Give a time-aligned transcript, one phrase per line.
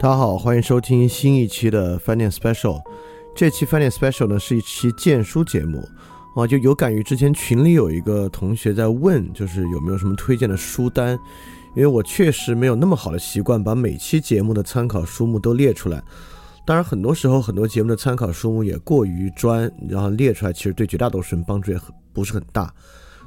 [0.00, 2.80] 大家好，欢迎收听新一期的饭店 special。
[3.36, 5.86] 这期饭店 special 呢是一期荐书节目
[6.34, 11.12] 啊，就有感于之前群里有一个同学在问，就是有没有什么推荐的书单，
[11.76, 16.02] 因为我确实没有那么好的习惯把每期节目的参考书目都列出来。
[16.64, 22.72] 当然，很多时候很多节目的参考书目也过于专，然后列出来其实对绝大多数人帮助也很不是很大。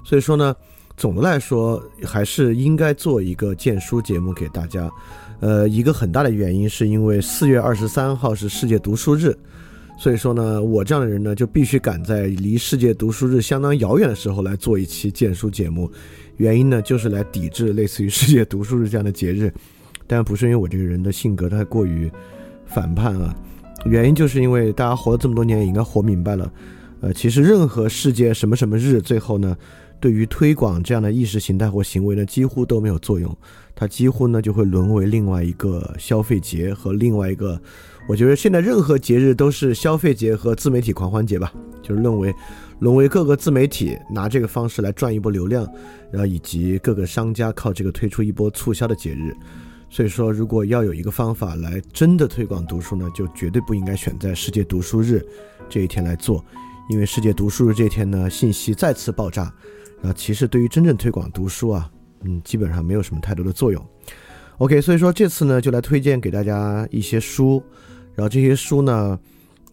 [0.03, 0.55] 所以说呢，
[0.97, 4.89] 总的来说还是应该做一个荐书节目给大家。
[5.44, 9.36] 呃，一个很大的原因是因为四月二十三号是世界读书日，
[9.99, 15.91] 所以说呢，我这样的人呢就必须赶在离世界读书日相当遥远的时候来做一期荐书节目。
[16.38, 19.53] 原因呢就是来抵制类似于世界读书日这样的节日，
[20.08, 22.09] 但不是因为我这个人的性格太过于
[22.66, 23.36] 反叛啊，
[23.83, 26.49] 原因就是因为大家活了这么多年也应该活明白了，
[27.02, 29.58] 呃，其实任何世界什么什么日最后呢，
[29.99, 33.38] 对于推广这样的意识形态或行为呢几乎都没有作用。
[33.75, 37.59] 它几乎呢就会沦为另外一个消费节和另外一个，
[38.07, 42.33] 我觉得现在任何节日都是消费节和自媒体狂欢节吧，就是沦为
[42.80, 45.67] 沦为各个自媒体拿这个方式来赚一波流量，
[46.11, 49.35] 然后以及各个商家靠这个推出一波促销的节日。
[49.89, 55.23] 所以说，如果要有一个方法来真的推广读书呢，就绝对不应该选在世界读书日
[55.69, 56.43] 这一天来做，
[56.89, 59.53] 因为世界读书日这一天呢，信息再次爆炸，
[60.02, 61.89] 然后其实对于真正推广读书啊。
[62.23, 63.86] 嗯，基本上没有什么太多的作用。
[64.60, 67.61] OK，所以说这次呢，就来推荐给大家一些书，
[68.14, 69.20] 然后这些书呢，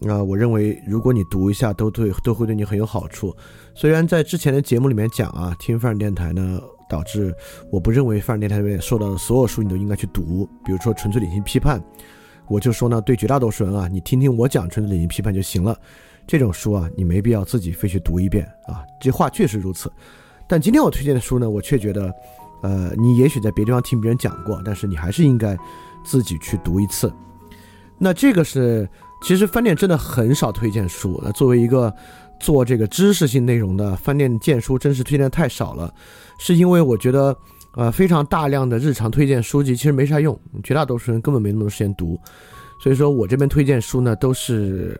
[0.07, 3.33] 啊，我认为如果你读一下，都对，都会对你很有好处。
[3.75, 7.33] 虽然在之前的节目里面讲啊，听范儿电台呢，导致
[7.71, 11.79] 我不认为范儿电台里面说到的所有书你都应该去读，比如说《纯粹理性批判》，
[12.49, 15.77] 我就说呢，对绝大多数人啊，你听听我讲《纯粹理性批判》就行了。
[16.25, 19.91] 这种书啊，你没必要自己非去读一遍啊，这话确实如此。
[20.47, 22.11] 但今天我推荐的书呢，我却觉得。
[22.61, 25.57] 呃，你也许在别地方听别人讲过，但是你还是应该
[26.03, 27.11] 自己去读一次。
[27.97, 28.87] 那这个是，
[29.21, 31.21] 其实饭店真的很少推荐书。
[31.23, 31.93] 那作为一个
[32.39, 35.93] 做这个知识性内容的饭店荐书，真是推荐太少了。
[36.37, 37.35] 是因为我觉得，
[37.75, 42.19] 呃，非常大量的日常推荐书籍其实没啥用，绝大多数人根本没那么多时间读。
[42.79, 44.99] 所以说我这边推荐书呢，都是。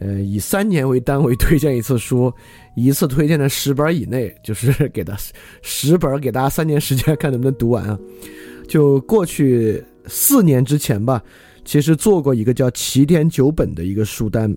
[0.00, 2.32] 呃，以三年为单位推荐一次书，
[2.74, 5.16] 一次推荐的十本以内，就是 给他
[5.62, 7.98] 十本，给大家三年时间看能不能读完啊。
[8.68, 11.22] 就过去四年之前吧，
[11.64, 14.56] 其实做过一个叫起点九本的一个书单，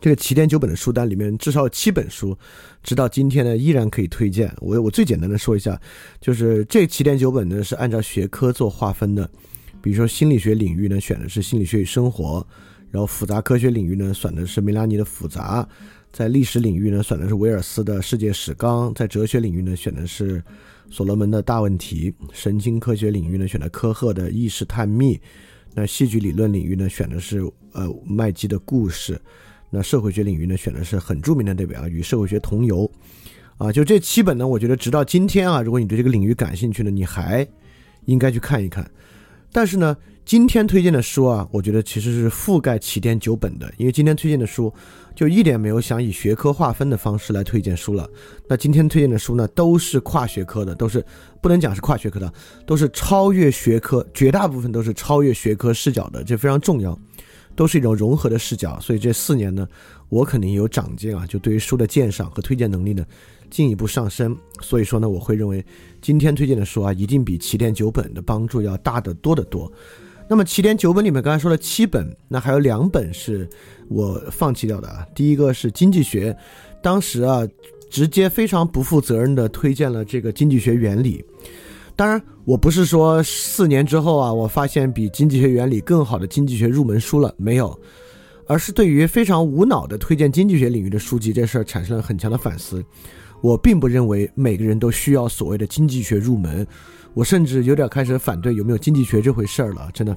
[0.00, 2.36] 这个起点九本的书单里面至少有七本书，
[2.82, 4.54] 直到今天呢依然可以推荐。
[4.60, 5.80] 我我最简单的说一下，
[6.20, 9.28] 就是这起点九本呢是按照学科做划分的，
[9.82, 12.46] 比如说心理学领域呢选的是心理学与生活。
[12.90, 15.68] 然后复杂科学领域呢，选的是梅拉尼的复杂；
[16.14, 20.40] 在历史领域呢，选的是威尔斯的世界史纲；在哲学领域呢，选的是
[20.88, 25.18] 所罗门的大问题；神经科学领域呢，选的科赫的意识探秘；
[25.74, 27.40] 那戏剧理论领域呢，选的是
[27.72, 29.16] 呃麦基的故事；
[29.70, 32.88] 那社会学领域呢，选的是很著名的这本啊《与社会学同游》
[33.66, 37.44] 啊，就这七本呢，我觉得直到今天啊，如果你对这个领域感兴趣呢，你还
[38.04, 38.88] 应该去看一看。
[39.54, 39.96] 但是呢。
[40.26, 44.72] 今天推荐的书啊，我觉得其实是覆盖起点九本的，因为今天推荐的书
[45.14, 48.08] 就一点没有想以学科划分的方式来推荐书了。
[48.48, 51.04] 那今天推荐的书呢，都是跨学科的，都是
[51.42, 52.32] 不能讲是跨学科的，
[52.64, 56.98] 都是超越学科，绝大部分都是超越学科视角的，这非常重要，
[57.54, 58.78] 都是一种融合的视角。
[58.80, 59.66] 所以这四年呢，
[60.08, 63.04] 我肯定有长进啊，就对于书的鉴赏和推荐能力呢，
[63.50, 64.36] 进一步上升。
[64.60, 65.64] 所以说呢，我会认为
[66.00, 69.70] 今天推荐的书啊，一定比起点九本的帮助要大得多得多。
[70.26, 73.48] 那么起点九本里面，刚才说了七本，那还有两本是
[73.88, 75.06] 我放弃掉的啊。
[75.14, 76.34] 第一个是经济学，
[76.82, 77.46] 当时啊，
[77.90, 81.22] 直接非常不负责任的推荐了这个经济学原理。
[81.96, 87.78] 当然，我不是说四年之后啊，我发现比经济学原理更好的经济学入门书了，没有，
[88.46, 92.84] 而是对于非常无脑的推荐经济学领域的书籍这事儿产生了很强的反思。
[93.40, 96.66] 我并不认为每个人都需要所谓的经济学入门。
[97.12, 100.16] 我甚至有点开始反对有没有经济学这回事儿了，真的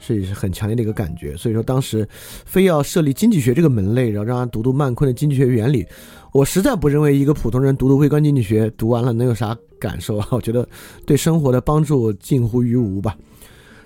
[0.00, 1.36] 是很强烈的一个感觉。
[1.36, 2.08] 所以说当时
[2.44, 5.86] 非要设立经济学这个门类，然后让他读读曼昆的经济学原理，
[6.32, 10.26] 我实在不认为一个普通人读读微观经济学读完了能有啥感受啊？
[10.30, 10.68] 我觉得
[11.06, 13.16] 对生活的帮助近乎于无吧。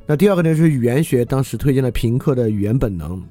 [0.07, 3.23] 那第二个呢是语言学，当时推荐了平克的语言本能。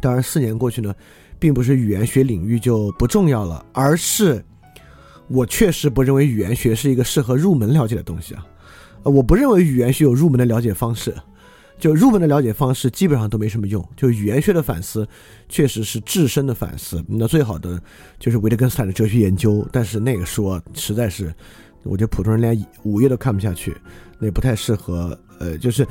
[0.00, 0.94] 当然四年过去呢，
[1.38, 4.44] 并不是语言学领域就不重要了，而是。
[5.32, 8.44] 我确实不认为语言学是一个适合入门了解的东西啊，
[9.04, 11.14] 呃，我不认为语言学有入门的了解方式，
[11.80, 13.84] 就入门的了解方式基本上都没什么用。
[13.96, 15.08] 就语言学的反思，
[15.48, 17.02] 确实是自身的反思。
[17.08, 17.80] 那最好的
[18.18, 21.34] 就是维特根斯坦的哲学研究，但是那个书实在是，
[21.82, 23.74] 我觉得普通人连五页都看不下去，
[24.18, 25.18] 那不太适合。
[25.38, 25.86] 呃，就是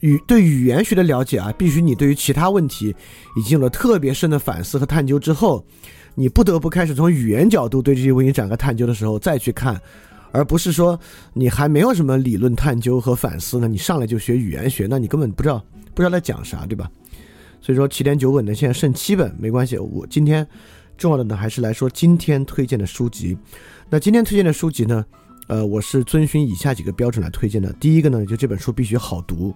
[0.00, 2.94] 语对语言学的了解啊，必须你对于其他问题
[3.36, 5.64] 已经有了特别深的反思和探究之后，
[6.16, 9.80] 你不得不开始从语言角度对这些问题展开探究的时候再去看，
[10.32, 10.98] 而不是说
[11.32, 15.64] 你还没有什么理论探究和反思呢，你上来就学语言学，那你根本不知道
[15.94, 16.90] 不知道在讲啥，对吧？
[17.60, 20.46] 所以说起点九本呢，现在剩七本，没关系，我今天
[20.96, 23.36] 重要的呢还是来说今天推荐的书籍。
[23.90, 25.04] 那今天推荐的书籍呢？
[25.48, 27.72] 呃，我是遵循以下几个标准来推荐的。
[27.80, 29.54] 第一个呢，就这本书必须好读，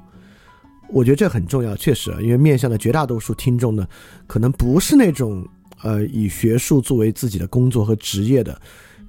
[0.88, 3.86] 我觉得这很重要，确实，因为面向的绝大多数听众呢，
[4.26, 5.46] 可能不是那种
[5.82, 8.58] 呃以学术作为自己的工作和职业的，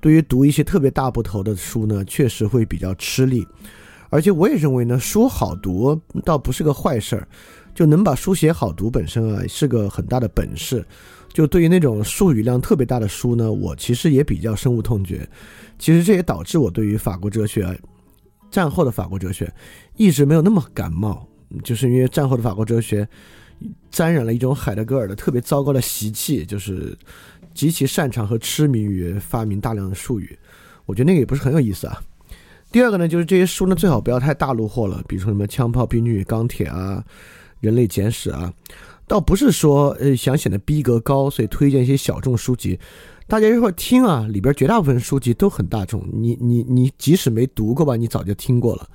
[0.03, 3.47] 对于读一些特别大部头的书呢，确实会比较吃力。
[4.09, 7.25] 而且我也认为呢，书好读倒不是个坏事儿，
[7.73, 10.85] 就能把书写好读本身啊是个很大的本事。
[11.31, 15.25] 就对于那种术语量特别大的书呢，我其实也比较深恶痛绝。
[15.79, 17.65] 其实这也导致我对于法国哲学，
[18.51, 19.49] 战后的法国哲学
[19.95, 21.25] 一直没有那么感冒，
[21.63, 23.07] 就是因为战后的法国哲学
[23.89, 26.94] 沾染了一种海德格尔的特别糟糕的习气，就是
[27.53, 30.38] 极其擅长和痴迷于发明大量的术语。
[30.85, 32.01] 我觉得那个也不是很有意思啊。
[32.71, 37.03] 第二个呢，就是这些书呢最好不要太大陆货了，比如说什么《枪炮、兵器、钢铁》啊，
[37.59, 38.51] 《人类简史》啊。
[39.05, 42.79] 倒不是说呃想显得逼格高，所以推荐一些小众书籍。
[43.27, 48.88] 大家一会儿听啊，里边绝大部分书籍都很大众，你你你即使没读过吧，你早就听过了。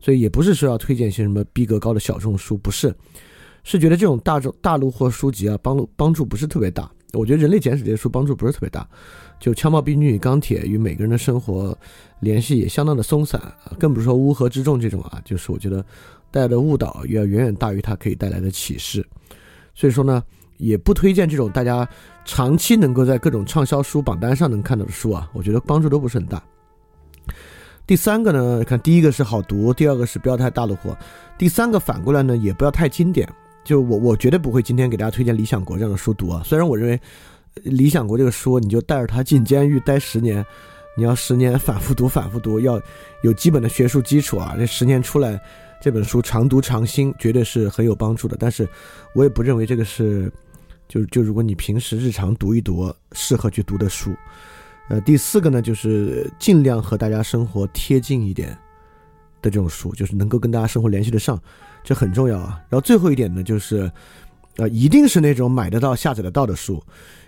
[0.00, 2.94] 所以也不是说要推荐一些什么逼格高的小众书，不是，
[3.64, 6.90] 是觉得这种大众大陆货书籍啊，帮助帮助不是特别大。
[7.12, 8.88] 我觉得《人类简史》这些书帮助不是特别大，
[9.40, 11.76] 就《枪炮、兵器与钢铁》与每个人的生活
[12.20, 13.40] 联系也相当的松散，
[13.80, 15.84] 更不是说《乌合之众》这种啊，就是我觉得
[16.30, 19.04] 带来的误导要远远大于它可以带来的启示。
[19.74, 20.22] 所以说呢，
[20.58, 21.88] 也不推荐这种大家
[22.24, 26.40] 长期能够在各种畅销书榜单上能看到的书啊，我觉得帮助都不是很大。
[27.88, 30.96] 第三个呢，看第一个是好读，第二个是不要太大的货，
[31.36, 33.28] 第三个反过来呢，也不要太经典。
[33.64, 36.42] 就我我绝对不会今天给大家推荐《理想国》这样的书读啊。
[36.44, 36.96] 虽然我认为
[37.62, 40.44] 《理想国》这个书，你就带着它进监狱待十年，
[40.96, 42.80] 你要十年反复读反复读，要
[43.22, 45.40] 有基本的学术基础啊，这十年出来。
[45.82, 48.36] 这本书常读常新，绝对是很有帮助的。
[48.38, 48.68] 但是，
[49.14, 50.30] 我也不认为这个是，
[50.86, 54.14] 就就如果你平时日常读一读，适合去读的书。
[54.90, 58.50] 呃，第四个呢，就是尽量和大家生活贴近一点
[59.40, 61.40] 的这种书，就是能够跟大家生活联系得上，
[61.82, 62.60] 这很重要啊。
[62.68, 63.90] 然后最后一点呢，就是，
[64.56, 66.82] 呃，一定是那种买得到、下载得到的书，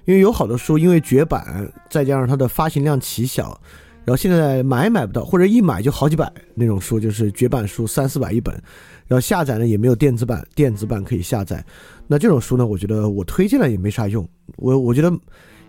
[0.05, 3.61] 因为有好多书因为绝版，再加上它的发行量奇小。
[4.05, 8.53] 然后现在买也买不到，或者一买就好几百那种书，就是绝版书三四百一本，
[9.07, 11.65] 然后下载呢也没有电子版，电子版可以下载。
[12.09, 14.29] 那这种书呢，我觉得我推荐了也没啥用。
[14.57, 15.09] 我我觉得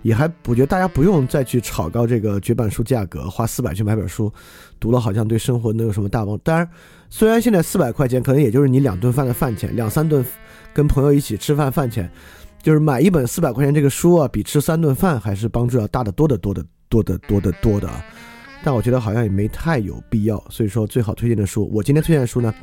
[0.03, 4.31] 也还，我觉得大家不用再去炒高这个绝版书价格，花四百去买本书，
[4.79, 6.37] 读了好像对生活能有什么大帮？
[6.39, 6.69] 当然，
[7.09, 10.23] 虽然现在四百块钱可能也就是你两顿饭的饭钱，两三顿
[10.73, 12.07] 跟朋友一起吃饭饭钱，
[12.61, 16.63] 就是买一本四百块钱这个书啊，比吃三顿饭还是帮助要大得多得多的。
[16.89, 18.05] 多的多的多的啊，
[18.63, 22.53] 但我觉得好像也没太有必要，所以说最好推荐的书，我今天推荐的书呢，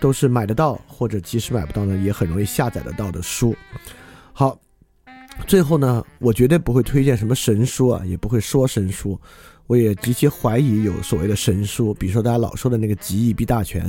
[0.00, 3.54] 都是买得到或者即使买不到呢，也很容易下载得到的书。
[4.32, 4.58] 好，
[5.46, 9.18] 最后呢，我绝对不会推荐什么神书啊，也不会说神书，
[9.66, 13.86] 我也极其怀疑有所谓的神书，比如说大家老说的那个《极易必大全》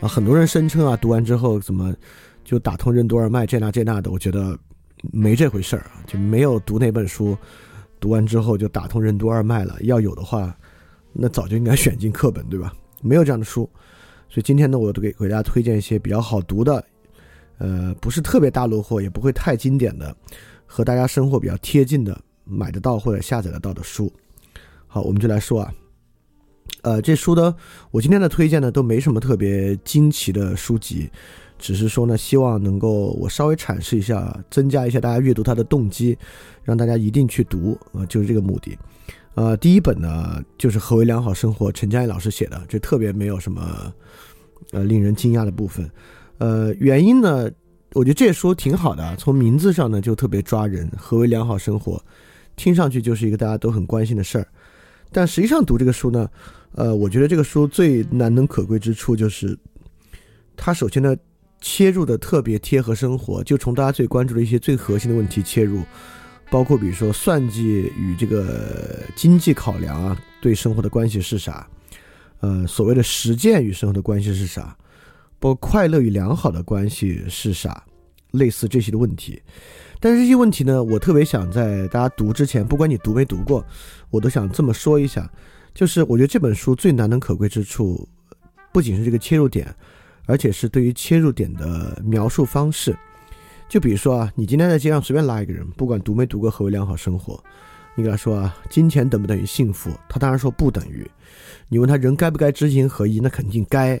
[0.00, 1.94] 啊，很多人声称啊，读完之后怎么
[2.44, 4.58] 就打通任督二脉这那这那的，我觉得
[5.12, 7.36] 没这回事儿啊，就没有读那本书。
[8.00, 9.76] 读完之后就打通任督二脉了。
[9.82, 10.56] 要有的话，
[11.12, 12.72] 那早就应该选进课本，对吧？
[13.02, 13.68] 没有这样的书，
[14.28, 16.82] 所以今天呢，我都给给大家推荐一些比较好读的，
[17.58, 20.16] 呃，不是特别大落后，也不会太经典的，
[20.72, 24.10] 和大家生活比较贴近的，买得到或者下载得到的书。
[24.86, 25.74] 好，我们就来说啊，
[26.82, 27.52] 呃，这书呢
[27.90, 31.10] 我今天的推荐呢，都没什么特别惊奇的书籍。
[31.58, 36.16] 只是说呢，希望能够我稍微阐释一下，增加一下大家阅读它的动机，
[36.62, 38.78] 让大家一定去读啊，就是这个目的。
[39.34, 43.92] 呃，第一本呢就是《何为良好生活》，陈佳怡老师写的，这特别没有什么
[44.70, 45.90] 呃令人惊讶的部分。
[46.38, 47.50] 呃，原因呢，
[47.94, 51.96] 我觉得这书挺好的，从名字上呢就特别抓人，《何为良好生活》，
[52.56, 54.46] 听上去就是一个大家都很关心的事儿。
[55.10, 56.28] 但实际上读这个书呢，
[56.72, 59.58] 呃，我觉得这个书最难能可贵之处就是，
[60.56, 61.16] 它首先呢。
[61.62, 65.82] 切入的特别贴合生活，就从大家最关注的一些最核心的问题切入，
[66.50, 67.62] 包括比如说算计
[67.98, 71.68] 与这个经济考量啊，对生活的关系是啥？
[72.40, 74.74] 呃，所谓的实践与生活的关系是啥？
[75.40, 77.82] 不快乐与良好的关系是啥？
[78.30, 79.42] 类似这些的问题。
[79.98, 83.66] 但是这些问题呢，我特别想在大家读之前，不管你读没读过，
[84.10, 85.28] 我都想这么说一下，
[85.74, 88.08] 就是我觉得这本书最难能可贵之处，
[88.72, 89.74] 不仅是这个切入点。
[90.26, 92.96] 而且是对于切入点的描述方式。
[93.68, 97.42] 就比如说啊，你今天在街上随便拉一个人，不管读没读过何为良好生活，
[97.96, 99.90] 你跟他说啊，金钱等不等于幸福？
[100.08, 101.04] 他当然说不等于。
[101.68, 103.18] 你问他人该不该知行合一？
[103.18, 104.00] 那肯定该。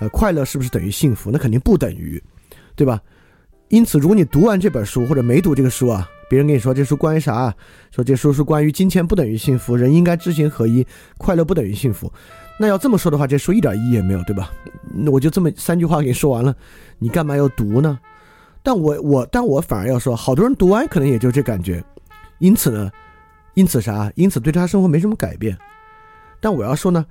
[0.00, 1.30] 呃，快乐是不是等于幸福？
[1.30, 2.22] 那肯定不等于，
[2.74, 3.00] 对吧？
[3.68, 7.54] 因此，如果你读完这本书或者没读这个书啊，别人跟你说这书关于啥？
[7.92, 10.84] 说这书是关于金钱不等于幸福，人应该知行合一，
[11.18, 12.12] 快乐不等于幸福。
[12.58, 14.50] 那要这么说的话，这书一点意义也没有，对吧？
[14.92, 16.54] 那我就这么三句话给你说完了，
[16.98, 17.98] 你干嘛要读呢？
[18.62, 21.82] 但我我但我反而要说，好多人读完可能也就这感觉，
[22.38, 22.90] 因此呢，
[23.54, 24.10] 因此啥？
[24.16, 25.56] 因此对他生活没什么改变。
[26.40, 27.06] 但我要说呢，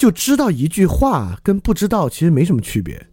[0.00, 3.06] 就知道一句话跟不知道其实没什么区别。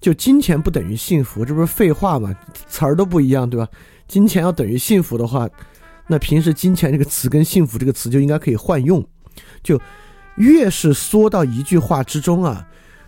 [0.00, 2.34] 就金钱不等于幸福，这不是废话吗？
[2.68, 3.68] 词儿都不一样，对吧？
[4.08, 5.48] 金钱要等于幸福的话，
[6.08, 9.06] 那平时金钱这个词跟幸福这个词就应该可以换用。
[9.62, 9.80] 就
[10.34, 12.66] 越是缩到一句话之中啊。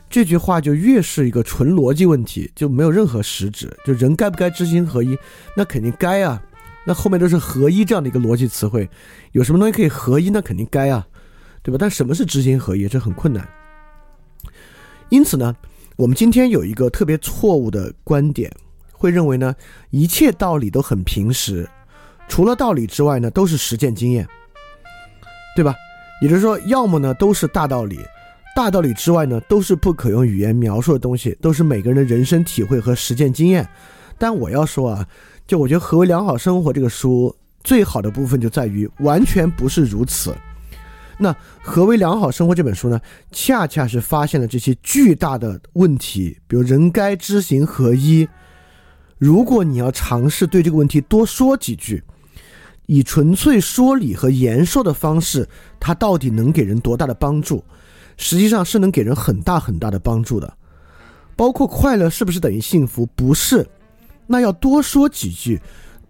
[0.08, 3.76] 这句话就越是一个纯逻辑问题，就没有任何实质。
[3.84, 5.18] 就人该不该知行合一？
[5.56, 6.40] 那肯定该啊。
[6.84, 8.88] 那后面都是合一这样的一个逻辑词汇，
[9.32, 10.30] 有什么东西可以合一？
[10.30, 11.04] 那肯定该啊，
[11.64, 11.78] 对吧？
[11.80, 12.86] 但什么是知行合一？
[12.86, 13.48] 这很困难。
[15.08, 15.56] 因此呢，
[15.96, 18.52] 我们今天有一个特别错误的观点，
[18.92, 19.54] 会认为呢，
[19.90, 21.66] 一切道理都很平实，
[22.28, 24.28] 除了道理之外呢，都是实践经验，
[25.56, 25.74] 对吧？
[26.20, 27.98] 也就是说，要么呢都是大道理。
[28.54, 33.68] 大道理之外呢，都是不可用语言描述的东西，都是每个人的人生体会和实践经验。
[34.16, 35.06] 但我要说啊，
[35.46, 40.32] 就我觉得《何为良好生活》这个书最好的部分就在于完全不是如此。
[41.18, 48.28] 那《何为良好生活》这本书呢，恰恰是发现了这些巨大的问题，比如人该知行合一。
[49.16, 52.02] 如果你要尝试对这个问题多说几句，
[52.86, 57.64] 以纯粹说理和言说的方式，它到底能给人多大的帮助？
[58.16, 60.52] 实际上是能给人很大很大的帮助的，
[61.34, 63.06] 包括快乐是不是等于幸福？
[63.14, 63.66] 不是，
[64.26, 65.60] 那要多说几句，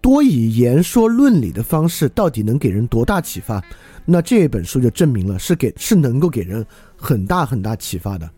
[0.01, 3.63] 多以言说论理的方式，到底能给人多大启发？
[4.05, 8.29] 那这本书就证明了是给是能够给人很大很大启发的。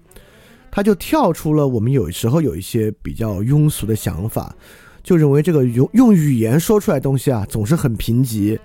[0.72, 4.56] 他就跳出了我们有时候有一些比较庸俗的想法，
[5.04, 8.58] 就认为这个用用语言说出来东西啊总是很贫瘠，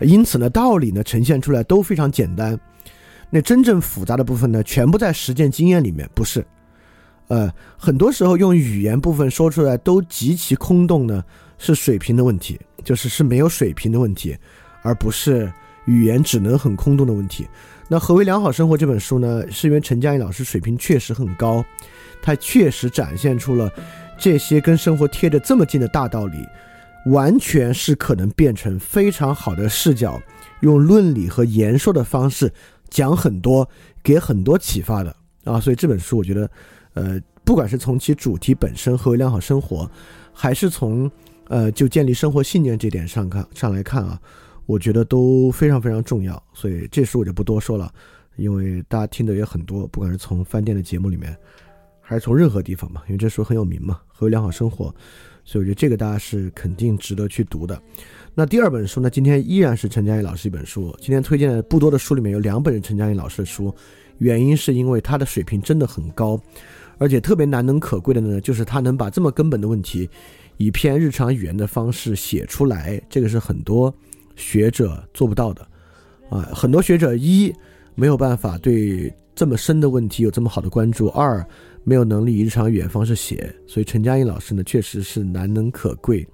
[0.00, 2.58] 因此呢道理呢呈现出来都非常简单。
[3.28, 6.46] 那真正复杂的部分呢，全部在实践经验里面，不是？
[7.26, 11.24] 呃，很多时候用语言部分说出来都极其空洞呢，
[11.58, 14.36] 是水平的问题，就是是没有水平的问题，
[14.82, 15.52] 而不是
[15.86, 17.48] 语言只能很空洞的问题。
[17.88, 19.50] 那何为良好生活这本书呢？
[19.50, 21.64] 是因为陈佳怡老师水平确实很高，
[22.20, 23.70] 他确实展现出了
[24.18, 26.44] 这些跟生活贴着这么近的大道理，
[27.06, 30.20] 完全是可能变成非常好的视角，
[30.60, 32.52] 用论理和言说的方式。
[32.88, 33.68] 讲很多，
[34.00, 36.48] 给很多启发的啊，所以这本书我觉得，
[36.94, 39.90] 呃，不管是从其主题本身何为良好生活，
[40.32, 41.10] 还是从
[41.48, 44.18] 呃就建立生活信念这点上看上来看啊，
[44.66, 46.40] 我觉得都非常非常重要。
[46.52, 47.92] 所以这书我就不多说了，
[48.36, 51.36] 因为大家听的也很多，不管是从饭店的节目里面，
[52.00, 54.94] 还是从任何地方嘛，因为这书很有名嘛，何为良好生活，
[55.44, 57.80] 所以我觉得这个大家是肯定值得去读的。
[58.34, 59.08] 那第二本书呢？
[59.08, 60.94] 今天依然是陈佳怡老师一本书。
[61.00, 63.74] 今天推荐的不多的书里面有两本是陈佳怡老师的书，
[64.18, 66.38] 原因是因为他的水平真的很高，
[66.98, 70.06] 而且特别难能可贵的呢，就是他能把这么根本的问题，
[70.58, 73.92] 以偏日常语言的方式写出来，这个是很多
[74.36, 75.66] 学者做不到的。
[76.30, 77.52] 啊，很多学者一
[77.96, 81.44] 没有办法对这么深的问题有这么好的关注，二
[81.82, 86.24] 没有能力以日常语言方式写，所以陈佳怡老师呢，确实是难能可贵，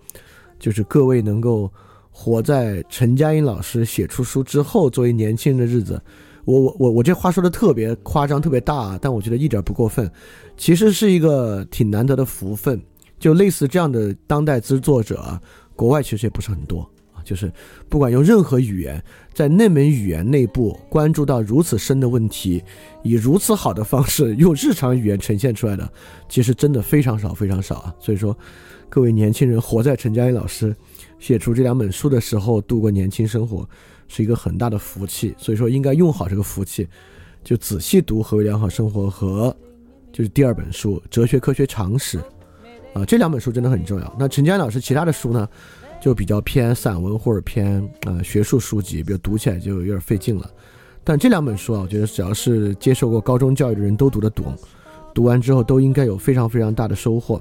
[0.59, 1.73] 就是各位能够。
[2.15, 5.99] 活在陈嘉映老师写出书之后，作为年轻人的日子，
[6.45, 10.13] 我我我我这话说的特别夸张，特别大，但我觉得一点不过分，
[10.55, 12.79] 其实是一个挺难得的福分。
[13.19, 15.41] 就类似这样的当代之作者，
[15.75, 16.87] 国外其实也不是很多。
[17.25, 17.53] 就是
[17.89, 19.03] 不管用任何语言，
[19.33, 22.63] 在那门语言内部关注到如此深的问题，
[23.03, 25.93] 以如此好的方式用日常语言呈现出来的，
[26.29, 27.95] 其实真的非常少，非常少啊。
[27.99, 28.37] 所以说，
[28.89, 30.75] 各位年轻人活在陈嘉映老师。
[31.19, 33.65] 写出这两本书的时候，度过年轻生活，
[34.09, 35.33] 是一个很大的福气。
[35.39, 36.89] 所以说，应该用好这个福气，
[37.45, 39.57] 就仔细读何为良好生活和
[40.11, 42.19] 就是第二本书《哲学科学常识》
[42.93, 44.17] 啊，这两本书真的很重要。
[44.19, 45.49] 那陈佳老师其他的书呢，
[46.03, 50.51] 就比较偏散文或者偏啊学术书籍，比如读起来就有点费劲了。
[51.03, 54.55] 但这两本书啊，我觉得只要是接受过高中教育的人都读得懂，
[55.15, 57.41] 读完之后都应该有非常非常大的收获。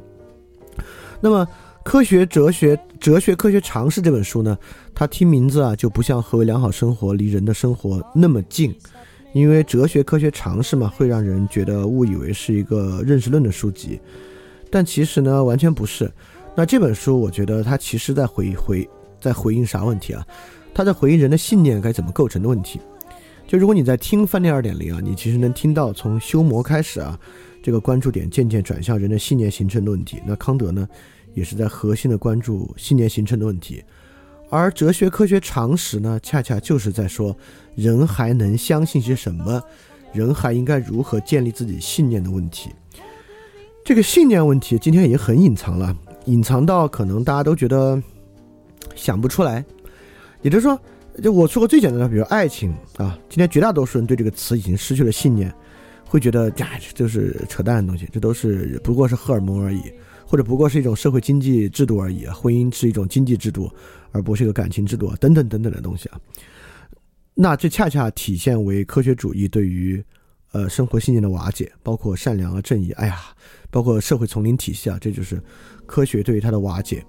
[1.19, 1.47] 那么。
[1.83, 4.55] 科学哲学哲学科学常识这本书呢，
[4.93, 8.71] 它听名字啊就不像何为良好生活离人的生活那么近，
[9.33, 13.99] 因为哲学科学常识嘛，会让人觉得误以为是一个认识论的书籍，
[14.69, 16.05] 但其实呢，完全不是。
[16.55, 18.89] 那这本书，我觉得它其实在回回
[19.19, 20.25] 在回应啥问题啊？
[20.73, 22.79] 它在回应人的信念该怎么构成的问题。
[23.47, 27.19] 就如果你在听饭店二点零啊，你其实能听到从修魔开始啊，
[27.61, 30.21] 这个关注点渐渐转向人的信念形成的问题。
[30.25, 30.87] 那康德呢，
[31.33, 33.83] 也是在核心的关注信念形成的问题。
[34.49, 37.35] 而哲学科学常识呢，恰恰就是在说
[37.75, 39.61] 人还能相信些什么，
[40.13, 42.69] 人还应该如何建立自己信念的问题。
[43.83, 48.01] 这个信念问题今天已经很隐藏了，隐藏到可能大家都觉得
[48.95, 49.63] 想不出来。
[50.41, 50.79] 也就是说，
[51.21, 55.53] 就我说过最简单的，比如爱情啊，今天绝大多数人对这个词已经失去了信念，
[56.05, 59.81] 会觉得呀，这就是扯淡的东西，这都是不过是荷尔蒙而已。
[60.25, 63.69] 或者不过是一种社会经济制度而已啊，婚姻是一种经济制度，
[64.13, 66.17] 而不是一个感情制度等等等等的东西啊。
[67.33, 70.01] 那这恰恰体现为科学主义对于
[70.51, 73.19] 呃生活信念的瓦解，包括善良啊、正义，哎呀，
[73.69, 75.41] 包括社会丛林体系啊，这就是
[75.85, 77.05] 科学对于它的瓦解。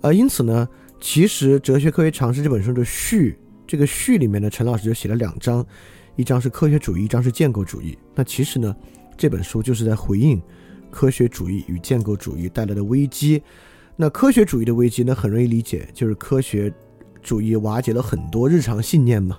[0.00, 0.68] 呃，因此呢，
[1.00, 5.64] 其实《哲学科学常识》这本书的序，这个序里面呢，陈老师就写了两章，
[6.16, 7.96] 一章是科学主义，一章是建构主义。
[8.14, 8.74] 那其实呢，
[9.16, 10.40] 这本书就是在回应。
[10.90, 13.42] 科学主义与建构主义带来的危机，
[13.96, 15.12] 那科学主义的危机呢？
[15.12, 16.72] 很容易理解，就是科学
[17.20, 19.36] 主义瓦解了很多日常信念嘛，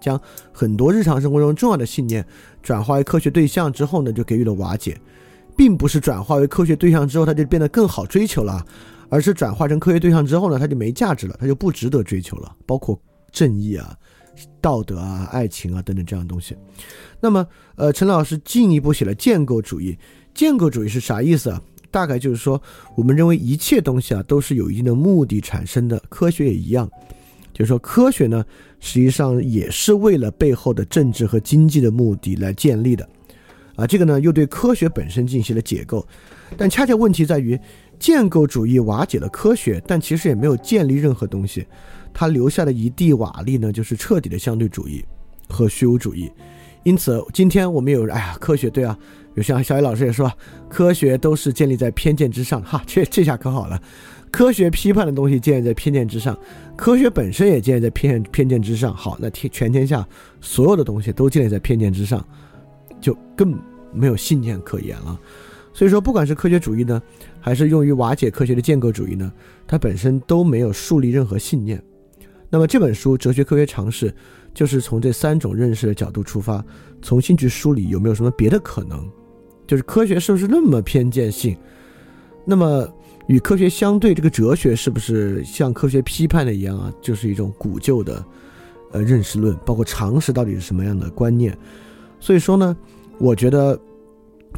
[0.00, 0.20] 将
[0.52, 2.24] 很多日常生活中重要的信念
[2.62, 4.98] 转化为科学对象之后呢，就给予了瓦解，
[5.56, 8.64] 并不是转化为科学对象之后它就变得更好追求了，
[9.08, 12.98] 而是转化成科学对象之后呢，它就没价值了，它就不值得追求了，包括
[13.30, 13.96] 正义啊、
[14.60, 16.56] 道德啊、爱情啊等等这样的东西。
[17.20, 17.46] 那么，
[17.76, 19.98] 呃，陈老师进一步写了建构主义。
[20.34, 21.60] 建构主义是啥意思啊？
[21.90, 22.60] 大概就是说，
[22.96, 26.90] 我们认为一切东西啊都是有一定的目的产生的，科学也一样。
[27.52, 28.42] 就是说，科学呢
[28.84, 33.08] 实际上也是为了背后的政治和经济的目的来建立的。
[33.76, 36.04] 啊，这个呢又对科学本身进行了解构。
[36.56, 37.58] 但恰恰问题在于，
[37.96, 41.64] 建构主义瓦解了科学，但其实也没有建立任何东西。
[42.12, 45.02] 它留下的一地瓦砾呢，就是彻底的相对主义
[45.48, 46.28] 和虚无主义。
[46.82, 48.98] 因此，今天我们有，哎呀，科学对啊。
[49.34, 50.30] 有像小野老师也说，
[50.68, 53.80] 科学都是建立在偏见之上，哈，这这下可好了，
[54.32, 56.36] 科学批判的东西建立在偏见之上，
[56.74, 58.92] 科学本身也建立在偏见偏见之上。
[58.92, 60.04] 好，那天全天下
[60.40, 62.26] 所有的东西都建立在偏见之上，
[62.98, 63.56] 就更
[63.92, 65.20] 没有信念可言了。
[65.74, 67.00] 所以说，不管是科学主义呢，
[67.40, 69.30] 还是用于瓦解科学的建构主义呢，
[69.66, 71.82] 它本身都没有树立任何信念。
[72.48, 74.10] 那么这本书《哲学科学常识》
[74.52, 76.64] 就是从这三种认识的角度出发，
[77.00, 79.06] 重新去梳理有没有什么别的可能。
[79.66, 81.56] 就是科学是不是那么偏见性？
[82.44, 82.86] 那么
[83.26, 86.92] 与科学相对，这个哲学是不是像科学批判的一样啊？
[87.00, 88.24] 就是一种古旧的，
[88.92, 91.56] 呃，认识论，包括常识到底是什么样的观念？
[92.18, 92.76] 所以说呢，
[93.18, 93.78] 我觉得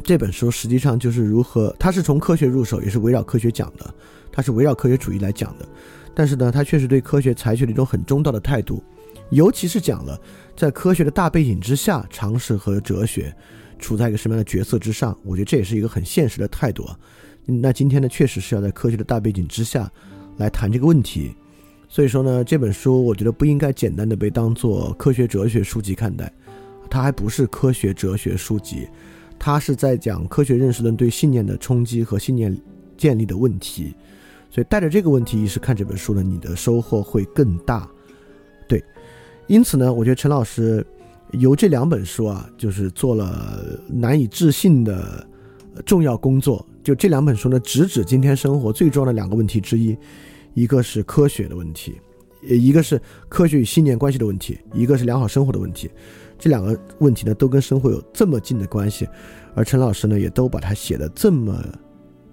[0.03, 3.93] 这本书实际上就是如何，它是从科学入手，也是围绕科学讲的，
[4.31, 5.67] 它是围绕科学主义来讲的。
[6.13, 8.83] 但是呢，它确实对科学采取了一种很中道的态度，
[9.29, 10.19] 尤其是讲了
[10.55, 13.35] 在科学的大背景之下，常识和哲学。
[13.77, 15.15] 处在一个什么样的角色之上？
[15.21, 16.97] 我觉得这也是一个很现实的态度啊。
[17.45, 19.91] 那今天呢，确实是要在科学的大背景之下
[20.37, 21.35] 来谈这个问题。
[21.87, 26.31] 所以说呢，这本书我觉得不应该简单的被当做科学哲学书籍看待，
[26.89, 28.87] 它还不是科学哲学书籍，
[29.37, 32.55] 它是在讲科学认识论对信念的冲击和信念
[32.97, 33.93] 建立的问题。
[34.49, 37.89] 所以带着这个问题意识看这本书呢，你的收获会更大。
[38.67, 38.83] 对，
[39.47, 40.85] 因此呢，我觉得陈老师。
[41.31, 45.27] 由这两本书啊，就是做了难以置信的
[45.83, 46.65] 重要工作。
[46.85, 49.97] 就这两本书呢，直指今天生活最重要的两个问题之一，
[50.53, 51.99] 一个是科学的问题，
[52.43, 55.89] 一个是科学与信念关系的问题，一个是良好生活的问题。
[56.37, 59.07] 这两个问题呢，都跟生活有这么近的关系，
[59.55, 61.59] 而陈老师呢，也都把它写的这么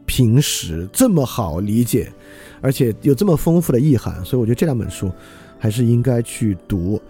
[0.05, 2.12] 平实，这么好理解，
[2.61, 4.23] 而且有这么丰富的意涵。
[4.23, 5.11] 所以我觉得这两本书
[5.59, 7.01] 还是应该去读。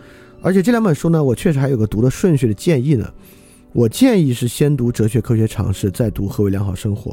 [0.40, 3.12] 而且这两本书呢，我确实还有个读的顺序的建议呢。
[3.72, 7.12] 我建议是先读《哲学科学常识》，再读《何为良好生活》，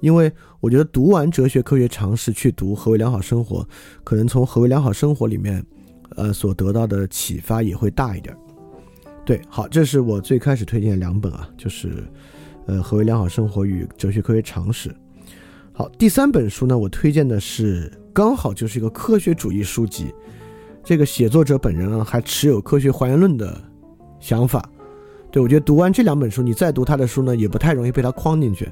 [0.00, 3.62] 因为我觉得读完《哲学科学常识》去读《何为良好生活》，
[4.02, 5.62] 可能从《何为良好生活》里面，
[6.16, 8.34] 呃，所得到的启发也会大一点。
[9.24, 12.04] 对，好，这是我最开始推荐的两本啊，就是
[12.66, 14.88] 呃，《何为良好生活》与《哲学科学常识》。
[15.74, 20.06] 好，第三本书呢，我推荐的是刚好就是一个科学主义书籍。
[20.82, 23.62] 这个写作者本人呢，还持有科学还原论的
[24.18, 24.68] 想法，
[25.32, 28.70] 对我觉得读完这两本书，你再读他的书呢，也不太容易被他框进去，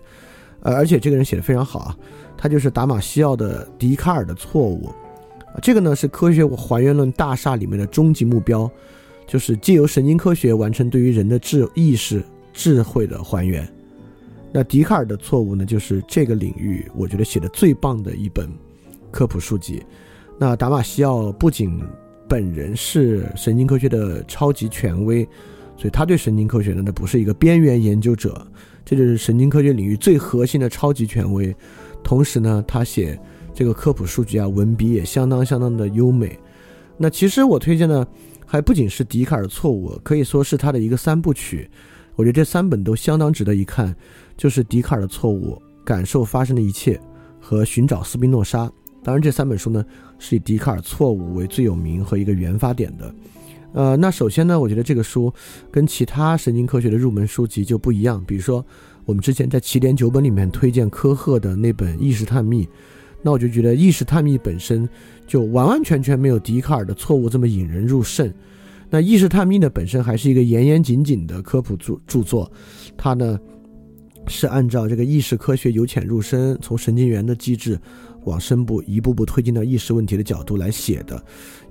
[0.60, 1.96] 呃，而且这个人写的非常好啊，
[2.36, 4.90] 他就是达马西奥的笛卡尔的错误，
[5.62, 8.70] 这个呢是科学还原论大厦里面的终极目标，
[9.26, 13.66] 就是借由神经科学完成对于人的智意识智慧的还原。
[14.52, 18.46] 那笛卡尔的错误呢，就是这个领域我觉得写的最棒的一本
[19.10, 19.82] 科普书籍。
[20.38, 21.80] 那达马西奥不仅
[22.28, 25.26] 本人是神经科学的超级权威，
[25.80, 28.46] 所以他对神经科学呢，那不是一个边缘研究者，
[28.84, 31.56] 这就是神经科学领域最核心的超级权威。
[32.04, 33.18] 同时呢，他写
[33.54, 36.38] 这个科普数据啊，文笔也相当相当的优美。
[36.98, 38.06] 那其实我推荐的
[38.44, 41.70] 还不仅是笛卡尔错误，可以说是他的一个三部曲。
[42.14, 43.96] 我觉得这三本都相当值得一看，
[44.36, 47.00] 就是笛卡尔的错误、感受发生的一切
[47.40, 48.70] 和寻找斯宾诺莎。
[49.02, 49.82] 当然，这三本书呢
[50.18, 53.14] 是以笛卡尔错误为最有名和一个原发点的。
[53.72, 55.32] 呃，那首先呢，我觉得这个书
[55.70, 58.22] 跟其他神经科学的入门书籍就不一样。
[58.26, 58.64] 比如说，
[59.04, 62.64] 我们之前在起点九本里面推荐科赫的那本《意识探秘》，
[63.22, 64.88] 那我就觉得《意识探秘》本身
[65.26, 68.32] 就完完全全没有笛卡尔的错误这么引人入胜。
[68.90, 72.50] 那《意识探秘》呢，本身还是一个严严谨谨的科普著著作，
[72.96, 73.38] 它呢
[74.26, 77.78] 是按照这个意识科学由浅入深，从神经元的机制。
[78.24, 81.22] 往深部一步步推进到意识问题的角度来写的，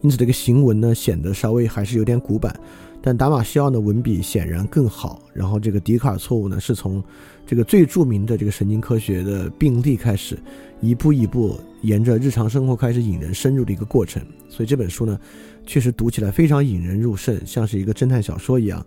[0.02, 2.58] 因此这个行文呢显得稍微还是有点古板，
[3.02, 5.22] 但达马西奥的文笔显然更好。
[5.34, 7.04] 然后这个笛卡尔错误呢是从
[7.46, 10.38] 这个最著名的这个神经科学的病例开始，
[10.82, 14.22] 一步一步沿着日常生活开始引人深入的一个过程。
[14.50, 15.20] 所以这本书呢
[15.66, 18.86] 确实读起来非常引人入胜，像是一个侦探小说一样，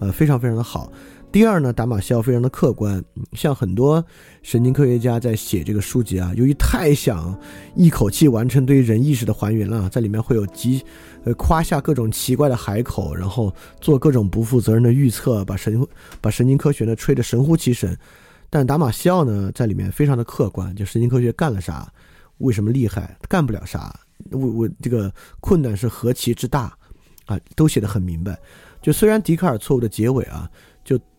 [0.00, 0.92] 呃，非常非常的好。
[1.34, 4.04] 第二呢，达马西奥非常的客观，像很多
[4.44, 7.36] 神经科学家在写这个书籍啊，由于太想
[7.74, 10.80] 一口气完成对人意识的还原了，在里面会有极，
[11.24, 15.84] 呃夸下各种奇怪的海口，然后做各种不负责任的预测，把神
[16.20, 17.98] 把神经科学呢吹得神乎其神。
[18.48, 21.92] 但达马西奥呢在里面非常的客观，就神经科学干了啥，
[22.38, 23.92] 为什么厉害，干不了啥，
[24.30, 26.72] 我我这个困难是何其之大，
[27.24, 28.38] 啊，都写得很明白。
[28.80, 30.48] 就虽然笛卡尔错误的结尾啊。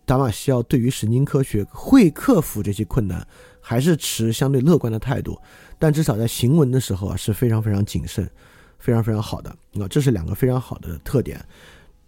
[0.06, 3.28] 达马西奥对于神经科学会克服这些困难，
[3.60, 5.38] 还是持相对乐观的态度，
[5.80, 8.30] 但至少在行文的时候啊是非常非常谨慎，
[8.78, 11.44] 非常非常好的啊，这是两个非常好的特点。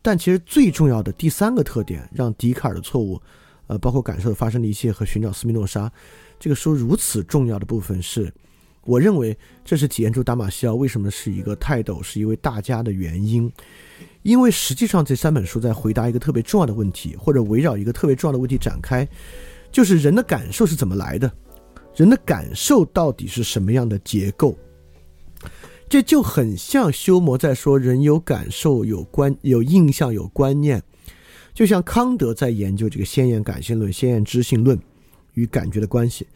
[0.01, 3.19] 但其实最重要的第三个特点，让笛卡尔的错误，
[3.65, 5.91] 呃，包括感受发生的一切和寻找斯宾诺莎
[6.39, 8.31] 这个书如此重要的部分，是
[8.83, 13.51] 我认为这是体现出达马西奥为什么是一个泰斗，是一位大家的原因。
[14.27, 19.07] 因为实际上这三本书在回答一个特别重要的问题，或者围绕一个特别重要的问题展开，
[19.71, 21.31] 就是人的感受是怎么来的，
[21.95, 24.53] 人的感受到底是什么样的结构？
[25.87, 30.83] 这就很像修谟在说人有感受、有观、有印象、有观念，
[31.53, 34.77] 就像康德在研究这个先验感性论、先验知性论
[35.35, 36.27] 与感觉的关系。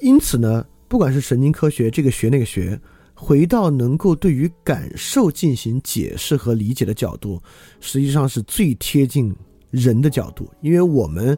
[0.00, 2.76] 因此呢，不管是神经科学这个学那个学。
[3.18, 7.42] 回到能够对于感受进行解释和理解的角度，
[7.80, 9.34] 实际上是最贴近
[9.70, 10.48] 人的角度。
[10.60, 11.36] 因为我们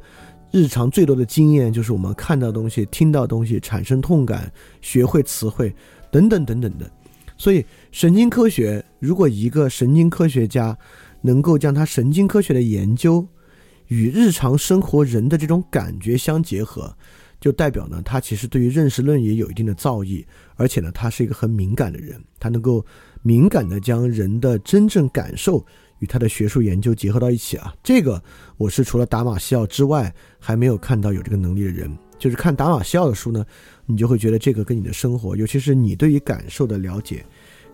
[0.50, 5.72] 日常最多的经验就是我们看到东西、听到东西产生痛感、学会词汇
[6.10, 6.90] 等等等等的。
[7.36, 10.76] 所以，神经科学如果一个神经科学家
[11.20, 13.24] 能够将他神经科学的研究
[13.86, 16.92] 与日常生活人的这种感觉相结合。
[17.40, 20.24] 就代表呢，他其实对于认识论也有一定的造诣，
[20.56, 22.84] 而且呢，他是一个很敏感的人，他能够
[23.22, 25.64] 敏感的将人的真正感受
[26.00, 27.72] 与他的学术研究结合到一起啊。
[27.82, 28.20] 这个
[28.56, 31.90] 我是除了达马西奥之外，还没有看到有这个能力的人。
[32.18, 33.46] 就是看达马西奥的书呢，
[33.86, 37.24] 你就会觉得这个跟你的生活，尤其是你对于感受的了解，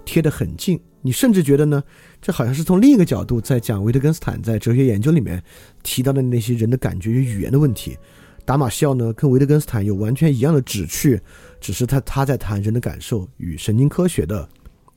[0.05, 0.79] 贴得很近。
[1.01, 1.83] 你甚至觉得呢，
[2.21, 5.43] 这好像是从另一个角度在讲维特根斯坦在哲学研究里面
[5.83, 7.97] 提到的那些人的感觉与语言的问题。
[8.45, 11.19] 达马西奥呢，跟维特根斯坦有完全一样的旨趣，
[11.61, 14.47] 只是他他在谈人的感受与神经科学的